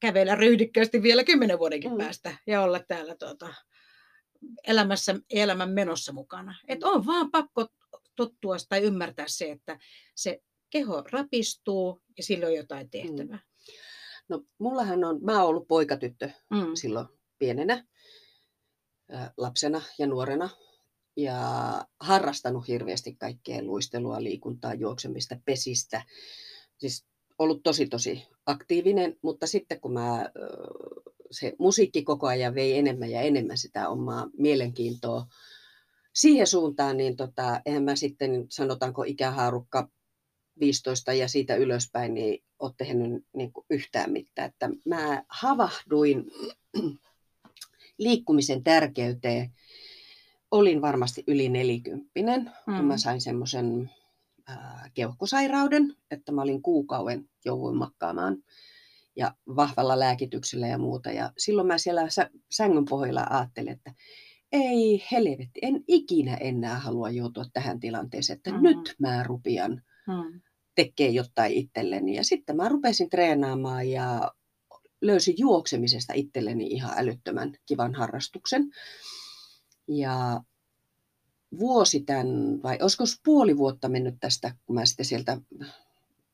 kävellä 0.00 0.34
ryhdikkäästi 0.34 1.02
vielä 1.02 1.24
kymmenen 1.24 1.58
vuodenkin 1.58 1.90
Mm. 1.90 1.98
päästä 1.98 2.36
ja 2.46 2.62
olla 2.62 2.80
täällä 2.88 3.14
tuota, 3.18 3.54
elämässä, 4.66 5.14
elämän 5.30 5.70
menossa 5.70 6.12
mukana. 6.12 6.54
Et 6.68 6.84
on 6.84 7.06
vaan 7.06 7.30
pakko 7.30 7.66
tottua 8.16 8.56
tai 8.68 8.82
ymmärtää 8.82 9.26
se, 9.28 9.50
että 9.50 9.78
se 10.14 10.40
keho 10.70 11.04
rapistuu 11.12 12.02
ja 12.16 12.22
sillä 12.22 12.46
on 12.46 12.54
jotain 12.54 12.90
tehtävää. 12.90 13.38
No, 14.28 14.44
mullahan 14.58 15.04
on, 15.04 15.18
mä 15.22 15.32
oon 15.32 15.48
ollut 15.48 15.68
poikatyttö 15.68 16.30
Mm. 16.50 16.74
silloin 16.74 17.06
pienenä, 17.38 17.84
lapsena 19.36 19.82
ja 19.98 20.06
nuorena. 20.06 20.50
Ja 21.16 21.40
harrastanut 22.00 22.68
hirveästi 22.68 23.14
kaikkea 23.14 23.62
luistelua, 23.62 24.22
liikuntaa, 24.22 24.74
juoksemista, 24.74 25.36
pesistä. 25.44 26.02
Siis 26.78 27.04
ollut 27.38 27.62
tosi 27.62 27.86
tosi 27.86 28.22
aktiivinen, 28.46 29.16
mutta 29.22 29.46
sitten 29.46 29.80
kun 29.80 29.92
mä, 29.92 30.30
se 31.30 31.52
musiikki 31.58 32.02
koko 32.02 32.26
ajan 32.26 32.54
vei 32.54 32.78
enemmän 32.78 33.10
ja 33.10 33.20
enemmän 33.20 33.58
sitä 33.58 33.88
omaa 33.88 34.26
mielenkiintoa 34.38 35.26
siihen 36.12 36.46
suuntaan, 36.46 36.96
niin 36.96 37.16
tota, 37.16 37.60
eihän 37.66 37.84
mä 37.84 37.96
sitten, 37.96 38.46
sanotaanko 38.48 39.02
ikähaarukka 39.02 39.88
15 40.60 41.12
ja 41.12 41.28
siitä 41.28 41.54
ylöspäin, 41.56 42.14
niin 42.14 42.44
ole 42.58 42.72
tehnyt 42.76 43.24
niin 43.32 43.52
yhtään 43.70 44.12
mitään. 44.12 44.48
Että 44.48 44.70
mä 44.84 45.22
havahduin 45.28 46.30
liikkumisen 47.98 48.64
tärkeyteen. 48.64 49.50
Olin 50.50 50.82
varmasti 50.82 51.24
yli 51.26 51.48
nelikymppinen, 51.48 52.50
kun 52.64 52.84
mä 52.84 52.94
Mm. 52.94 52.98
sain 52.98 53.20
semmoisen 53.20 53.90
keuhkosairauden, 54.94 55.94
että 56.10 56.32
mä 56.32 56.42
olin 56.42 56.62
kuukauden 56.62 57.28
jouduin 57.44 57.76
makkaamaan 57.76 58.36
ja 59.16 59.34
vahvalla 59.56 59.98
lääkityksellä 59.98 60.66
ja 60.66 60.78
muuta. 60.78 61.10
Ja 61.10 61.32
silloin 61.38 61.66
mä 61.66 61.78
siellä 61.78 62.10
sä- 62.10 62.30
sängyn 62.50 62.84
pohjalla 62.84 63.26
ajattelin, 63.30 63.72
että 63.72 63.94
ei 64.52 65.04
helvetti, 65.12 65.60
en 65.62 65.84
ikinä 65.88 66.34
enää 66.34 66.78
halua 66.78 67.10
joutua 67.10 67.44
tähän 67.52 67.80
tilanteeseen, 67.80 68.36
että 68.36 68.52
Mm. 68.52 68.62
nyt 68.62 68.94
mä 68.98 69.22
rupian 69.22 69.82
Mm. 70.06 70.40
tekee 70.74 71.08
jotain 71.08 71.52
itselleni. 71.52 72.14
Ja 72.16 72.24
sitten 72.24 72.56
mä 72.56 72.68
rupesin 72.68 73.10
treenaamaan 73.10 73.88
ja 73.90 74.32
löysin 75.00 75.34
juoksemisesta 75.38 76.12
itselleni 76.12 76.66
ihan 76.66 76.92
älyttömän 76.96 77.54
kivan 77.66 77.94
harrastuksen. 77.94 78.70
Ja 79.88 80.40
vuosi 81.58 82.00
tämän, 82.00 82.26
vai 82.62 82.78
olisiko 82.80 83.04
puoli 83.24 83.56
vuotta 83.56 83.88
mennyt 83.88 84.14
tästä, 84.20 84.54
kun 84.66 84.74
mä 84.74 84.86
sitten 84.86 85.06
sieltä 85.06 85.40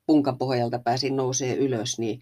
punkan 0.06 0.38
pohjalta 0.38 0.78
pääsin 0.78 1.16
nousee 1.16 1.56
ylös, 1.56 1.98
niin 1.98 2.20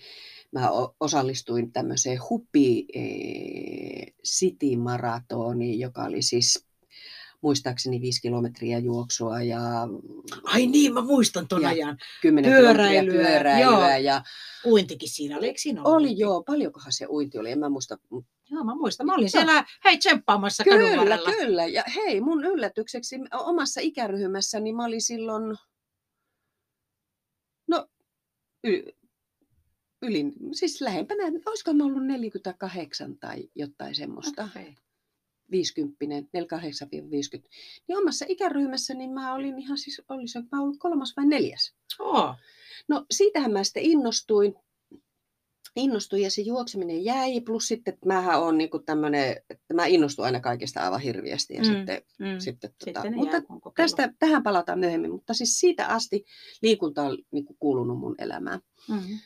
mä 0.53 0.71
osallistuin 1.01 1.73
tämmöiseen 1.73 2.19
Hupi 2.31 2.87
eh, 2.95 4.15
City 4.25 4.77
Maratoniin, 4.77 5.81
joka 5.81 6.05
oli 6.05 6.23
siis 6.23 6.67
muistaakseni 7.43 8.01
viisi 8.01 8.23
kilometriä 8.23 8.79
juoksua 8.79 9.43
ja 9.43 9.61
Ai 10.45 10.67
niin, 10.67 10.95
mä 10.95 11.03
muistan 11.03 11.49
ton 11.49 11.63
Ja 11.63 11.69
ajan. 11.69 11.99
10 12.23 12.53
Pyöräilyä, 12.53 13.13
pyöräilyä. 13.15 13.71
joo. 13.71 13.97
Ja 13.97 14.23
Uintikin 14.67 15.09
siinä, 15.11 15.39
oli, 15.39 15.47
eikö 15.47 15.59
siinä 15.61 15.83
ollut? 15.83 15.97
oli 16.01 16.19
joo, 16.19 16.43
paljonkohan 16.43 16.93
se 16.93 17.07
uinti 17.07 17.39
oli, 17.39 17.51
en 17.51 17.59
mä 17.59 17.69
muista. 17.69 17.99
Joo, 18.51 18.65
mä 18.65 18.75
muistan. 18.75 19.07
Mä 19.07 19.15
olin 19.15 19.31
siellä, 19.31 19.65
hei, 19.85 19.99
tsemppaamassa 19.99 20.65
kadun 20.65 20.79
Kyllä, 20.81 20.97
varrella. 20.97 21.33
kyllä. 21.33 21.67
Ja 21.67 21.85
hei, 21.97 22.21
mun 22.21 22.45
yllätykseksi 22.45 23.17
omassa 23.33 23.81
ikäryhmässäni 23.81 24.73
mä 24.73 24.85
olin 24.85 25.03
silloin, 25.03 25.57
no 27.69 27.89
y, 28.65 28.83
yli, 30.03 30.25
siis 30.53 30.81
lähempänä, 30.81 31.23
olisiko 31.47 31.73
mä 31.73 31.85
ollut 31.85 32.07
48 32.07 33.19
tai 33.19 33.49
jotain 33.55 33.95
semmoista. 33.95 34.45
Okei. 34.45 34.75
50, 35.53 35.97
48-50. 36.05 37.49
Niin 37.89 37.99
omassa 37.99 38.25
ikäryhmässäni 38.29 39.09
mä 39.09 39.35
olin 39.35 39.59
ihan 39.59 39.79
siis, 39.79 40.03
olisin 40.09 40.49
mä 40.53 40.63
ollut 40.63 40.79
kolmas 40.79 41.15
vai 41.17 41.27
neljäs. 41.27 41.75
Oo. 41.99 42.35
No 42.89 43.07
siitähän 43.11 43.53
mä 43.53 43.65
sitten 43.65 43.83
innostuin 43.83 44.55
innostuin 45.77 46.23
ja 46.23 46.31
se 46.31 46.43
juokseminen 46.43 47.05
jäi, 47.05 47.41
plus 47.41 47.69
sitten 47.69 47.95
että 47.95 48.07
mähän 48.07 48.43
on 48.43 48.59
niinku 48.59 48.79
tämmönen, 48.79 49.37
että 49.51 49.75
mä 49.75 49.87
innostun 49.87 50.25
aina 50.25 50.41
kaikesta 50.41 50.81
aivan 50.81 51.01
hirviästi. 51.01 51.55
Ja 51.55 51.61
Mm, 51.61 51.67
sitten, 51.67 52.03
mm. 52.19 52.27
sitten, 52.39 52.71
tota, 52.71 52.85
Sitten 53.03 53.13
ne 53.13 53.17
mutta 53.17 53.73
tästä, 53.77 54.13
tähän 54.19 54.43
palataan 54.43 54.79
myöhemmin, 54.79 55.11
mutta 55.11 55.35
siis 55.35 55.61
siitä 55.61 55.87
asti 55.87 56.25
liikunta 56.63 57.03
on 57.03 57.19
niinku 57.31 57.57
kuulunut 57.59 57.99
mun 57.99 58.15
elämään. 58.19 58.61
Mm. 58.89 59.19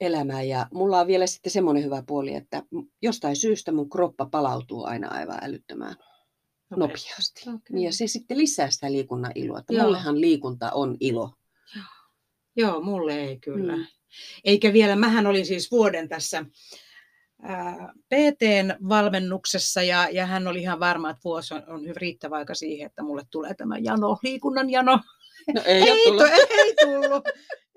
Elämään. 0.00 0.48
Ja 0.48 0.66
mulla 0.74 1.00
on 1.00 1.06
vielä 1.06 1.26
sitten 1.26 1.52
semmoinen 1.52 1.84
hyvä 1.84 2.02
puoli, 2.06 2.34
että 2.34 2.62
jostain 3.02 3.36
syystä 3.36 3.72
mun 3.72 3.90
kroppa 3.90 4.26
palautuu 4.26 4.84
aina 4.84 5.08
aivan 5.08 5.38
älyttömään 5.42 5.94
nopeasti. 6.76 7.40
Okei. 7.40 7.58
Niin 7.70 7.84
ja 7.84 7.92
se 7.92 8.06
sitten 8.06 8.38
lisää 8.38 8.70
sitä 8.70 8.92
liikunnan 8.92 9.32
iloa. 9.34 9.58
Että 9.58 9.72
Joo. 9.72 9.82
mullehan 9.84 10.20
liikunta 10.20 10.70
on 10.72 10.96
ilo. 11.00 11.30
Joo, 12.56 12.80
mulle 12.80 13.14
ei 13.20 13.38
kyllä. 13.38 13.76
Mm. 13.76 13.86
Eikä 14.44 14.72
vielä, 14.72 14.96
mähän 14.96 15.26
olin 15.26 15.46
siis 15.46 15.70
vuoden 15.70 16.08
tässä 16.08 16.44
ää, 17.42 17.92
PTn 18.08 18.88
valmennuksessa 18.88 19.82
ja, 19.82 20.08
ja 20.12 20.26
hän 20.26 20.46
oli 20.46 20.60
ihan 20.60 20.80
varma, 20.80 21.10
että 21.10 21.20
vuosi 21.24 21.54
on, 21.54 21.62
on 21.66 21.82
riittävä 21.96 22.36
aika 22.36 22.54
siihen, 22.54 22.86
että 22.86 23.02
mulle 23.02 23.22
tulee 23.30 23.54
tämä 23.54 23.78
jano, 23.78 24.18
liikunnan 24.22 24.70
jano. 24.70 25.00
No 25.54 25.62
ei, 25.64 25.82
Ei, 25.82 26.04
tullut. 26.04 26.22
tu- 26.22 26.32
ei 26.50 26.74
tullut, 26.74 27.24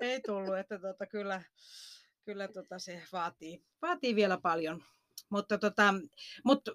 ei 0.00 0.20
tullut, 0.20 0.58
että 0.58 0.78
tota, 0.78 1.06
kyllä, 1.06 1.42
kyllä 2.24 2.48
tota 2.48 2.78
se 2.78 3.02
vaatii, 3.12 3.62
vaatii 3.82 4.16
vielä 4.16 4.38
paljon. 4.42 4.82
Mutta, 5.30 5.58
tota, 5.58 5.94
mutta 6.44 6.70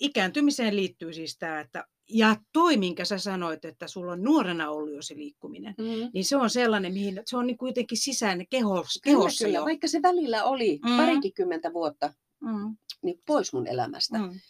ikääntymiseen 0.00 0.76
liittyy 0.76 1.12
siis 1.12 1.38
tämä, 1.38 1.60
että 1.60 1.84
ja 2.08 2.36
toi, 2.52 2.76
minkä 2.76 3.04
sä 3.04 3.18
sanoit, 3.18 3.64
että 3.64 3.88
sulla 3.88 4.12
on 4.12 4.22
nuorena 4.22 4.70
ollut 4.70 4.94
jo 4.94 5.02
se 5.02 5.16
liikkuminen, 5.16 5.74
Mm. 5.78 6.10
niin 6.14 6.24
se 6.24 6.36
on 6.36 6.50
sellainen, 6.50 6.92
mihin 6.92 7.22
se 7.26 7.36
on 7.36 7.46
niin 7.46 7.58
kuitenkin 7.58 7.98
sisäinen 7.98 8.46
kehos, 8.50 9.00
Kyllä, 9.02 9.16
kehossa 9.16 9.44
kyllä. 9.44 9.58
jo. 9.58 9.64
Vaikka 9.64 9.88
se 9.88 10.02
välillä 10.02 10.44
oli 10.44 10.80
Mm. 10.84 10.90
mm. 10.90 10.96
parikymmentä 10.96 11.72
vuotta 11.72 12.12
Mm, 12.40 12.76
niin 13.02 13.22
pois 13.26 13.52
mun 13.52 13.66
elämästä, 13.66 14.18
mm, 14.18 14.40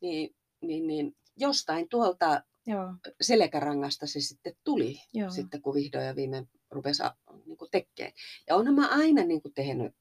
niin, 0.00 0.34
niin, 0.62 0.86
niin 0.86 1.16
jostain 1.36 1.88
tuolta 1.88 2.42
joo, 2.66 2.94
selkärangasta 3.20 4.06
se 4.06 4.20
sitten 4.20 4.54
tuli, 4.64 5.00
joo. 5.14 5.30
sitten 5.30 5.62
kun 5.62 5.74
vihdoin 5.74 6.06
ja 6.06 6.16
viime 6.16 6.46
rupesi 6.70 7.02
niin 7.46 7.58
tekemään. 7.70 8.12
Ja 8.48 8.56
onhan 8.56 8.74
mä 8.74 8.88
aina 8.88 9.24
niin 9.24 9.42
kuin 9.42 9.54
tehnyt, 9.54 9.94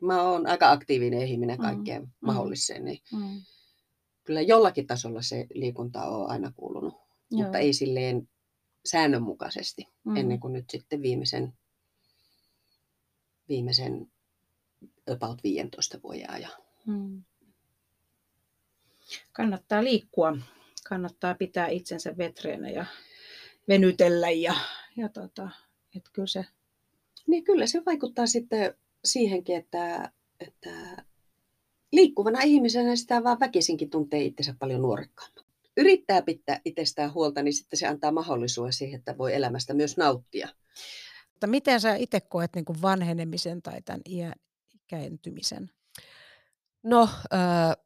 mä 0.00 0.22
oon 0.22 0.46
aika 0.46 0.70
aktiivinen 0.70 1.26
ihminen 1.28 1.58
Mm, 1.58 1.62
kaikkeen 1.62 2.02
mm. 2.02 2.08
mahdolliseen, 2.20 2.84
niin 2.84 3.00
Mm, 3.12 3.40
kyllä 4.24 4.40
jollakin 4.40 4.86
tasolla 4.86 5.22
se 5.22 5.46
liikunta 5.54 6.02
on 6.04 6.30
aina 6.30 6.52
kuulunut, 6.56 6.94
mutta 7.30 7.58
joo, 7.58 7.64
ei 7.64 7.72
silleen 7.72 8.28
säännönmukaisesti, 8.84 9.88
mm, 10.04 10.16
ennen 10.16 10.40
kuin 10.40 10.52
nyt 10.52 10.70
sitten 10.70 11.02
viimeisen, 11.02 11.52
viimeisen 13.48 14.12
about 15.10 15.42
15 15.44 16.02
vuoden 16.02 16.30
ajan. 16.30 16.52
mm. 16.86 17.24
Kannattaa 19.32 19.84
liikkua, 19.84 20.36
kannattaa 20.88 21.34
pitää 21.34 21.68
itsensä 21.68 22.16
vetreenä 22.18 22.70
ja 22.70 22.86
venytellä 23.68 24.30
ja, 24.30 24.54
ja 24.96 25.08
tota, 25.08 25.50
että 25.96 26.10
kyllä 26.12 26.26
se 26.26 26.44
Niin 27.26 27.44
kyllä 27.44 27.66
se 27.66 27.82
vaikuttaa 27.86 28.26
sitten 28.26 28.74
siihenkin, 29.04 29.56
että, 29.56 30.12
että 30.40 31.04
liikkuvana 31.92 32.40
ihmisenä 32.42 32.96
sitä 32.96 33.24
vaan 33.24 33.40
väkisinkin 33.40 33.90
tuntee 33.90 34.22
itsensä 34.22 34.54
paljon 34.58 34.82
nuorekkaammin. 34.82 35.44
Yrittää 35.76 36.22
pitää 36.22 36.60
itsestään 36.64 37.14
huolta, 37.14 37.42
niin 37.42 37.54
sitten 37.54 37.78
se 37.78 37.86
antaa 37.86 38.12
mahdollisuuden 38.12 38.72
siihen, 38.72 38.98
että 38.98 39.18
voi 39.18 39.34
elämästä 39.34 39.74
myös 39.74 39.96
nauttia. 39.96 40.48
Mutta 41.30 41.46
miten 41.46 41.80
sä 41.80 41.94
itse 41.94 42.20
koet 42.20 42.50
niin 42.54 42.64
kuin 42.64 42.82
vanhenemisen 42.82 43.62
tai 43.62 43.82
tämän 43.82 44.00
iän, 44.08 44.32
ikääntymisen? 44.74 45.70
No, 46.82 47.08
äh, 47.32 47.83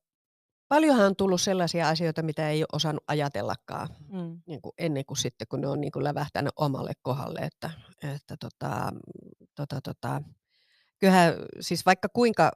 paljonhan 0.69 1.07
on 1.07 1.17
tullut 1.17 1.41
sellaisia 1.41 1.89
asioita, 1.89 2.23
mitä 2.23 2.51
ei 2.51 2.63
ole 2.63 2.69
osannut 2.73 3.05
ajatellakaan 3.09 3.89
Mm. 4.09 4.41
niin 4.47 4.63
kuin 4.63 4.73
ennen 4.79 5.05
kuin 5.07 5.19
sitten, 5.19 5.49
kun 5.49 5.61
ne 5.61 5.69
on 5.69 5.81
niin 5.81 5.93
kuin 5.93 6.05
lävähtänyt 6.05 6.53
omalle 6.57 6.93
kohdalle. 7.03 7.39
Että, 7.41 7.71
että 8.15 8.37
tota, 8.41 8.93
tota, 9.57 9.81
tota, 9.81 10.23
kyllähän 10.99 11.35
siis 11.61 11.87
vaikka 11.87 12.09
kuinka 12.09 12.51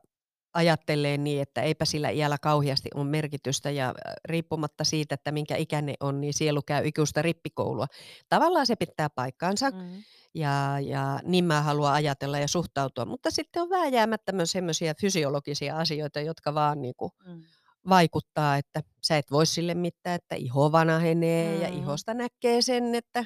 ajattelee 0.55 1.17
niin, 1.19 1.43
että 1.43 1.63
eipä 1.63 1.85
sillä 1.85 2.11
iällä 2.11 2.39
kauheasti 2.39 2.89
ole 2.95 3.05
merkitystä 3.05 3.71
ja 3.71 3.89
äh, 3.89 4.15
riippumatta 4.25 4.85
siitä, 4.85 5.15
että 5.15 5.33
minkä 5.33 5.57
ikäinen 5.57 5.95
on, 6.01 6.21
niin 6.21 6.35
sielu 6.35 6.63
käy 6.63 6.87
ikuista 6.87 7.23
rippikoulua. 7.23 7.87
Tavallaan 8.29 8.67
se 8.67 8.77
pitää 8.77 9.11
paikkaansa 9.11 9.71
Mm. 9.71 10.03
ja, 10.35 10.81
ja 10.81 11.21
niin 11.25 11.45
mä 11.45 11.63
haluan 11.63 11.93
ajatella 11.95 12.39
ja 12.39 12.49
suhtautua, 12.49 13.05
mutta 13.05 13.31
sitten 13.31 13.63
on 13.63 13.71
vääjäämättä 13.71 14.33
myös 14.33 14.53
sellaisia 14.53 14.95
fysiologisia 15.01 15.77
asioita, 15.79 16.21
jotka 16.21 16.55
vaan 16.55 16.83
niin 16.83 16.95
kuin 16.97 17.13
Mm. 17.27 17.43
Vaikuttaa, 17.89 18.57
että 18.57 18.83
sä 19.03 19.19
et 19.19 19.31
voi 19.31 19.47
sille 19.47 19.75
mitään, 19.75 20.15
että 20.15 20.35
iho 20.35 20.73
vanhenee 20.73 21.55
mm. 21.55 21.63
ja 21.63 21.69
ihosta 21.69 22.15
näkee 22.15 22.63
sen, 22.63 22.95
että, 22.95 23.25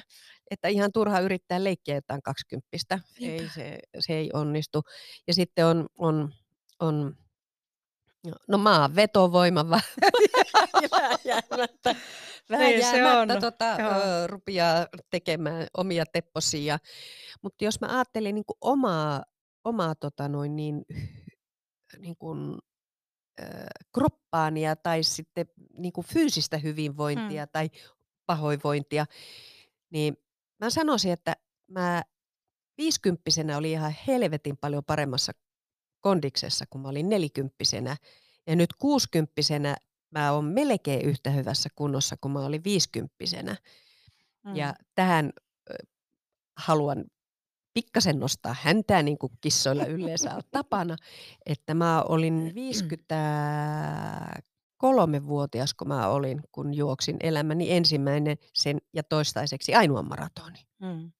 että 0.51 0.67
ihan 0.67 0.91
turha 0.91 1.19
yrittää 1.19 1.63
leikkiä 1.63 1.95
jotain 1.95 2.21
kaksikymppistä. 2.21 2.99
Ei, 3.21 3.49
se, 3.55 3.79
se 3.99 4.13
ei 4.13 4.29
onnistu. 4.33 4.81
Ja 5.27 5.33
sitten 5.33 5.65
on, 5.65 5.85
on, 5.97 6.33
on 6.79 7.15
no 8.47 8.57
maan 8.57 8.95
vetovoima 8.95 9.69
vähän 12.49 12.69
Niin 12.69 13.05
on, 13.05 13.41
tota, 13.41 13.73
ö, 13.73 14.27
rupeaa 14.27 14.87
tekemään 15.09 15.67
omia 15.77 16.03
tepposia. 16.13 16.77
Mutta 17.43 17.65
jos 17.65 17.81
mä 17.81 17.87
ajattelin 17.87 18.35
niin 18.35 18.45
omaa, 18.61 19.23
omaa 19.63 19.95
tota 19.95 20.27
noin 20.27 20.55
niin, 20.55 20.85
niin 21.99 22.15
kuin, 22.19 22.57
kroppaania 23.93 24.75
tai 24.75 25.03
sitten 25.03 25.45
niin 25.77 25.93
kuin 25.93 26.07
fyysistä 26.07 26.57
hyvinvointia 26.57 27.45
Mm. 27.45 27.49
tai 27.51 27.69
pahoinvointia, 28.25 29.05
niin 29.89 30.17
mä 30.59 30.69
sanoisin, 30.69 31.11
että 31.11 31.35
mä 31.67 32.03
viisikymppisenä 32.77 33.57
olin 33.57 33.71
ihan 33.71 33.95
helvetin 34.07 34.57
paljon 34.57 34.83
paremmassa 34.83 35.31
kondiksessa, 35.99 36.65
kun 36.69 36.81
mä 36.81 36.87
olin 36.89 37.09
nelikymppisenä. 37.09 37.97
Ja 38.47 38.55
nyt 38.55 38.73
kuusikymppisenä 38.73 39.75
mä 40.11 40.31
oon 40.31 40.45
melkein 40.45 41.01
yhtä 41.01 41.29
hyvässä 41.29 41.69
kunnossa, 41.75 42.15
kun 42.21 42.31
mä 42.31 42.39
olin 42.45 42.63
viisikymppisenä. 42.63 43.55
Ja 44.53 44.67
Mm. 44.67 44.85
tähän 44.95 45.33
haluan 46.57 47.05
pikkasen 47.77 48.19
nostaa 48.19 48.55
häntää, 48.61 49.03
niin 49.03 49.17
kuin 49.17 49.31
kissoilla 49.41 49.85
yleensä 49.85 50.35
on 50.35 50.41
tapana, 50.51 50.95
että 51.45 51.73
mä 51.73 52.01
olin 52.01 52.53
53-vuotias, 54.83 55.73
kun 55.73 55.87
mä 55.87 56.07
olin, 56.07 56.41
kun 56.51 56.73
juoksin 56.73 57.17
elämäni 57.19 57.71
ensimmäinen 57.71 58.37
sen 58.53 58.77
ja 58.93 59.03
toistaiseksi 59.03 59.75
ainoa 59.75 60.01
maratoni. 60.03 60.59
Mm. 60.79 61.11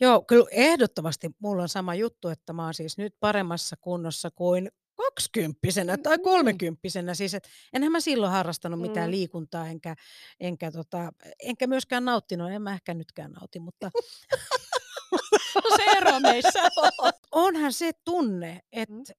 Joo, 0.00 0.22
kyllä 0.22 0.46
ehdottomasti 0.50 1.30
mulla 1.38 1.62
on 1.62 1.68
sama 1.68 1.94
juttu, 1.94 2.28
että 2.28 2.52
mä 2.52 2.64
oon 2.64 2.74
siis 2.74 2.98
nyt 2.98 3.14
paremmassa 3.20 3.76
kunnossa 3.80 4.30
kuin 4.30 4.68
kaksikymppisenä 4.94 5.96
tai 5.98 6.16
Mm, 6.16 6.20
niin. 6.20 6.24
kolmekymppisenä. 6.24 7.14
Siis, 7.14 7.34
et 7.34 7.48
enhän 7.72 7.92
mä 7.92 8.00
silloin 8.00 8.32
harrastanut 8.32 8.80
mitään 8.80 9.08
Mm. 9.08 9.10
liikuntaa, 9.10 9.66
enkä, 9.68 9.94
enkä, 10.40 10.70
tota, 10.70 11.12
enkä 11.42 11.66
myöskään 11.66 12.04
nauttinut. 12.04 12.50
En 12.50 12.62
mä 12.62 12.72
ehkä 12.72 12.94
nytkään 12.94 13.32
nauti, 13.32 13.58
mutta 13.58 13.90
se 15.76 15.82
ero 15.96 16.20
meissä 16.20 16.62
on. 16.98 17.12
onhan 17.32 17.72
se 17.72 17.92
tunne, 18.04 18.52
Mm. 18.52 18.60
että 18.82 19.12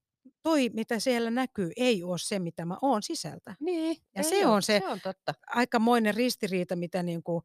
toi, 0.44 0.70
mitä 0.74 1.00
siellä 1.00 1.32
näkyy, 1.32 1.72
ei 1.78 2.04
ole 2.04 2.18
se, 2.18 2.40
mitä 2.40 2.66
mä 2.66 2.78
oon 2.82 3.04
sisältä. 3.04 3.56
Niin, 3.60 3.98
Ja 4.16 4.24
se 4.24 4.48
oo, 4.48 4.54
on 4.54 4.62
se 4.62 4.80
se 4.80 4.88
on 4.88 5.02
totta. 5.02 5.34
aikamoinen 5.48 6.16
ristiriita, 6.16 6.76
mitä 6.76 7.04
niin 7.04 7.24
kuin 7.24 7.42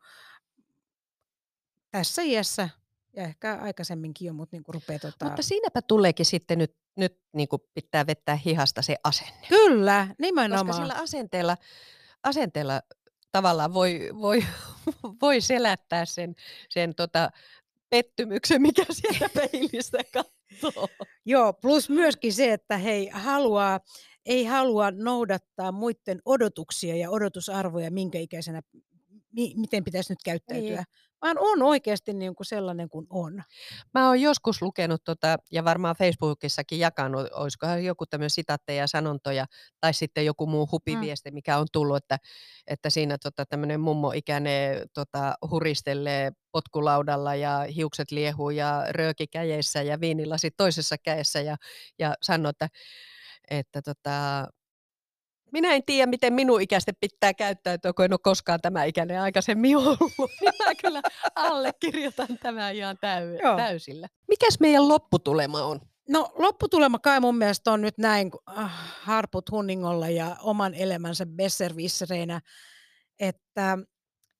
tässä 1.91 2.23
iässä 2.23 2.69
ja 3.17 3.23
ehkä 3.25 3.59
aikaisemminkin 3.63 4.27
jo, 4.27 4.33
mutta 4.33 4.57
niin 4.57 4.63
kuin 4.65 4.75
rupeaa 4.75 4.99
tota... 4.99 5.25
Mutta 5.25 5.43
siinäpä 5.43 5.83
tuleekin 5.83 6.27
sitten 6.27 6.59
nyt, 6.59 6.77
nyt 6.97 7.19
niin 7.33 7.49
kuin 7.49 7.63
pitää 7.75 8.07
vettää 8.07 8.37
hihasta 8.37 8.83
se 8.83 8.97
asenne. 9.05 9.47
Kyllä, 9.49 10.07
Koska 10.09 10.15
nimenomaan. 10.19 10.75
sillä 10.83 10.95
asenteella, 10.95 11.57
asenteella 12.23 12.81
tavallaan 13.33 13.75
voi, 13.75 14.09
voi, 14.21 14.45
voi 15.23 15.41
selättää 15.41 16.05
sen, 16.05 16.35
sen 16.69 16.95
tota 16.95 17.31
pettymyksen, 17.93 18.63
mikä 18.63 18.85
sieltä 18.91 19.29
peilistä 19.41 19.99
katsoo. 20.13 20.89
Joo, 21.25 21.53
plus 21.53 21.91
myöskin 21.91 22.33
se, 22.33 22.53
että 22.53 22.77
hei, 22.79 23.09
haluaa, 23.13 23.81
ei 24.27 24.45
halua 24.45 24.91
noudattaa 24.91 25.73
muiden 25.73 26.21
odotuksia 26.25 26.97
ja 26.97 27.11
odotusarvoja, 27.11 27.91
minkä 27.91 28.19
ikäisenä, 28.19 28.63
mi, 29.33 29.55
miten 29.57 29.85
pitäisi 29.85 30.13
nyt 30.13 30.23
käyttäytyä, 30.25 30.77
Niin. 30.77 30.85
Vaan 31.23 31.37
on 31.41 31.63
oikeasti 31.63 32.13
niin 32.13 32.35
kuin 32.35 32.47
sellainen 32.47 32.89
kuin 32.89 33.07
on. 33.11 33.43
Mä 33.95 34.07
oon 34.07 34.21
joskus 34.21 34.63
lukenut 34.63 35.05
tota, 35.05 35.37
ja 35.53 35.65
varmaan 35.65 35.97
Facebookissakin 35.97 36.79
jakanut, 36.79 37.29
olisikohan 37.33 37.85
joku 37.85 38.07
tämmöinen 38.07 38.31
sitaatteja 38.31 38.83
ja 38.83 38.87
sanontoja, 38.87 39.47
tai 39.81 39.95
sitten 39.95 40.27
joku 40.27 40.47
muu 40.47 40.69
hupiviesti, 40.73 41.31
mm. 41.31 41.35
mikä 41.35 41.59
on 41.59 41.67
tullut, 41.73 41.97
että, 41.97 42.19
että 42.67 42.91
siinä 42.91 43.19
tota, 43.23 43.47
tämmöinen 43.47 43.81
mummo-ikäinen 43.81 44.89
tota, 44.95 45.35
huristelee 45.51 46.33
potkulaudalla 46.53 47.35
ja 47.35 47.67
hiukset 47.77 48.11
liehuu 48.11 48.51
ja 48.51 48.85
rööki 48.91 49.27
kädessä 49.27 49.83
ja 49.83 50.01
viinilasi 50.01 50.51
toisessa 50.51 50.97
kädessä 50.99 51.41
ja, 51.41 51.57
ja 51.99 52.15
sanoo, 52.23 52.51
että, 52.51 52.69
että 53.51 53.83
tota, 53.83 54.49
minä 55.53 55.75
en 55.75 55.83
tiedä, 55.87 56.07
miten 56.11 56.33
minun 56.33 56.61
ikäisten 56.61 56.95
pitää 57.01 57.35
käyttäytyä, 57.35 57.93
kun 57.93 58.05
en 58.05 58.13
ole 58.13 58.21
koskaan 58.23 58.61
tämä 58.61 58.85
ikäinen 58.85 59.21
aikaisemmin 59.21 59.77
ollut. 59.77 59.99
Minä 60.41 60.75
kyllä 60.83 61.03
allekirjoitan 61.35 62.39
tämän 62.43 62.75
ihan 62.75 62.97
täy- 62.97 63.57
täysillä. 63.57 64.09
Mikäs 64.29 64.61
meidän 64.61 64.89
lopputulema 64.89 65.63
on? 65.63 65.81
No 66.09 66.33
lopputulema 66.35 66.99
kai 66.99 67.21
mun 67.21 67.39
mielestä 67.39 67.73
on 67.73 67.81
nyt 67.81 67.99
näin 67.99 68.31
äh, 68.59 68.71
harput 69.03 69.51
hunningolla 69.51 70.09
ja 70.09 70.37
oman 70.43 70.75
elämänsä 70.75 71.27
besservissereinä, 71.27 72.41
että 73.21 73.79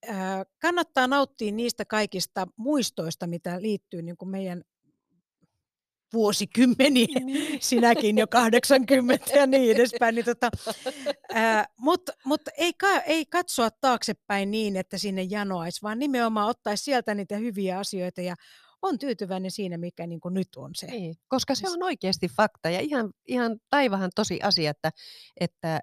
äh, 0.09 0.41
kannattaa 0.61 1.07
nauttia 1.07 1.51
niistä 1.51 1.85
kaikista 1.85 2.47
muistoista, 2.57 3.27
mitä 3.27 3.61
liittyy 3.61 4.01
niin 4.01 4.17
kuin 4.17 4.29
meidän 4.29 4.63
vuosikymmeniä, 6.13 7.19
niin. 7.19 7.57
sinäkin 7.69 8.17
jo 8.17 8.27
80 8.27 9.37
ja 9.37 9.47
niin 9.47 9.75
edespäin. 9.75 10.15
Niin 10.15 10.25
tota, 10.25 10.51
Mutta 11.79 12.11
mut 12.25 12.41
ei, 12.57 12.73
ka, 12.73 12.99
ei 12.99 13.25
katsoa 13.25 13.69
taaksepäin 13.71 14.51
niin, 14.51 14.75
että 14.75 14.97
sinne 14.97 15.23
janoaisi, 15.23 15.81
vaan 15.81 15.99
nimenomaan 15.99 16.49
ottaisi 16.49 16.83
sieltä 16.83 17.15
niitä 17.15 17.37
hyviä 17.37 17.79
asioita 17.79 18.21
ja 18.21 18.35
on 18.81 18.99
tyytyväinen 18.99 19.51
siinä, 19.51 19.77
mikä 19.77 20.07
niin 20.07 20.19
kuin 20.19 20.33
nyt 20.33 20.55
on 20.55 20.71
se. 20.75 20.87
Niin, 20.87 21.15
koska 21.27 21.55
se 21.55 21.69
on 21.69 21.83
oikeasti 21.83 22.27
fakta 22.27 22.69
ja 22.69 22.79
ihan, 22.79 23.11
ihan 23.27 23.59
taivahan 23.69 24.11
tosi 24.15 24.39
asia, 24.43 24.71
että, 24.71 24.91
että 25.39 25.79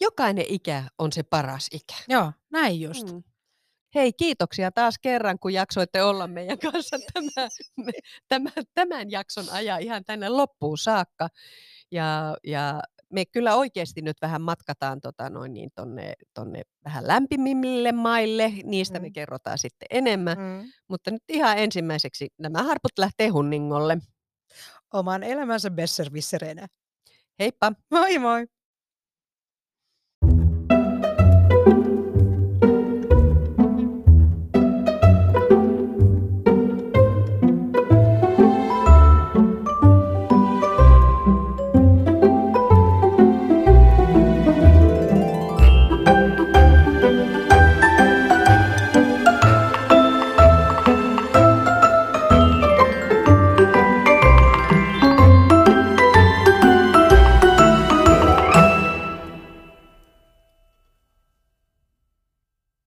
jokainen 0.00 0.44
ikä 0.48 0.84
on 0.98 1.12
se 1.12 1.22
paras 1.22 1.68
ikä. 1.72 1.94
Joo, 2.08 2.32
näin 2.50 2.80
just. 2.80 3.12
Mm. 3.12 3.22
Hei, 3.94 4.12
kiitoksia 4.12 4.72
taas 4.72 4.98
kerran, 4.98 5.38
kun 5.38 5.52
jaksoitte 5.52 6.02
olla 6.02 6.26
meidän 6.26 6.58
kanssa 6.58 6.96
tämän, 7.12 7.50
tämän, 8.28 8.52
tämän 8.74 9.10
jakson 9.10 9.44
ajan 9.50 9.80
ihan 9.80 10.04
tänne 10.04 10.28
loppuun 10.28 10.78
saakka. 10.78 11.28
Ja, 11.90 12.36
ja 12.44 12.82
me 13.12 13.24
kyllä 13.26 13.56
oikeasti 13.56 14.02
nyt 14.02 14.16
vähän 14.22 14.42
matkataan 14.42 15.00
tota 15.00 15.30
noin 15.30 15.52
niin 15.52 15.70
tonne, 15.74 16.14
tonne 16.34 16.62
vähän 16.84 17.06
lämpimimmille 17.06 17.92
maille, 17.92 18.52
niistä 18.64 18.98
mm. 18.98 19.02
me 19.02 19.10
kerrotaan 19.10 19.58
sitten 19.58 19.86
enemmän. 19.90 20.38
Mm. 20.38 20.72
Mutta 20.88 21.10
nyt 21.10 21.22
ihan 21.28 21.58
ensimmäiseksi 21.58 22.28
nämä 22.38 22.62
harput 22.62 22.92
lähtee 22.98 23.28
hunningolle. 23.28 23.98
Oman 24.92 25.22
elämänsä 25.22 25.70
besservissereinä. 25.70 26.66
Heippa! 27.38 27.72
Moi 27.90 28.18
moi! 28.18 28.46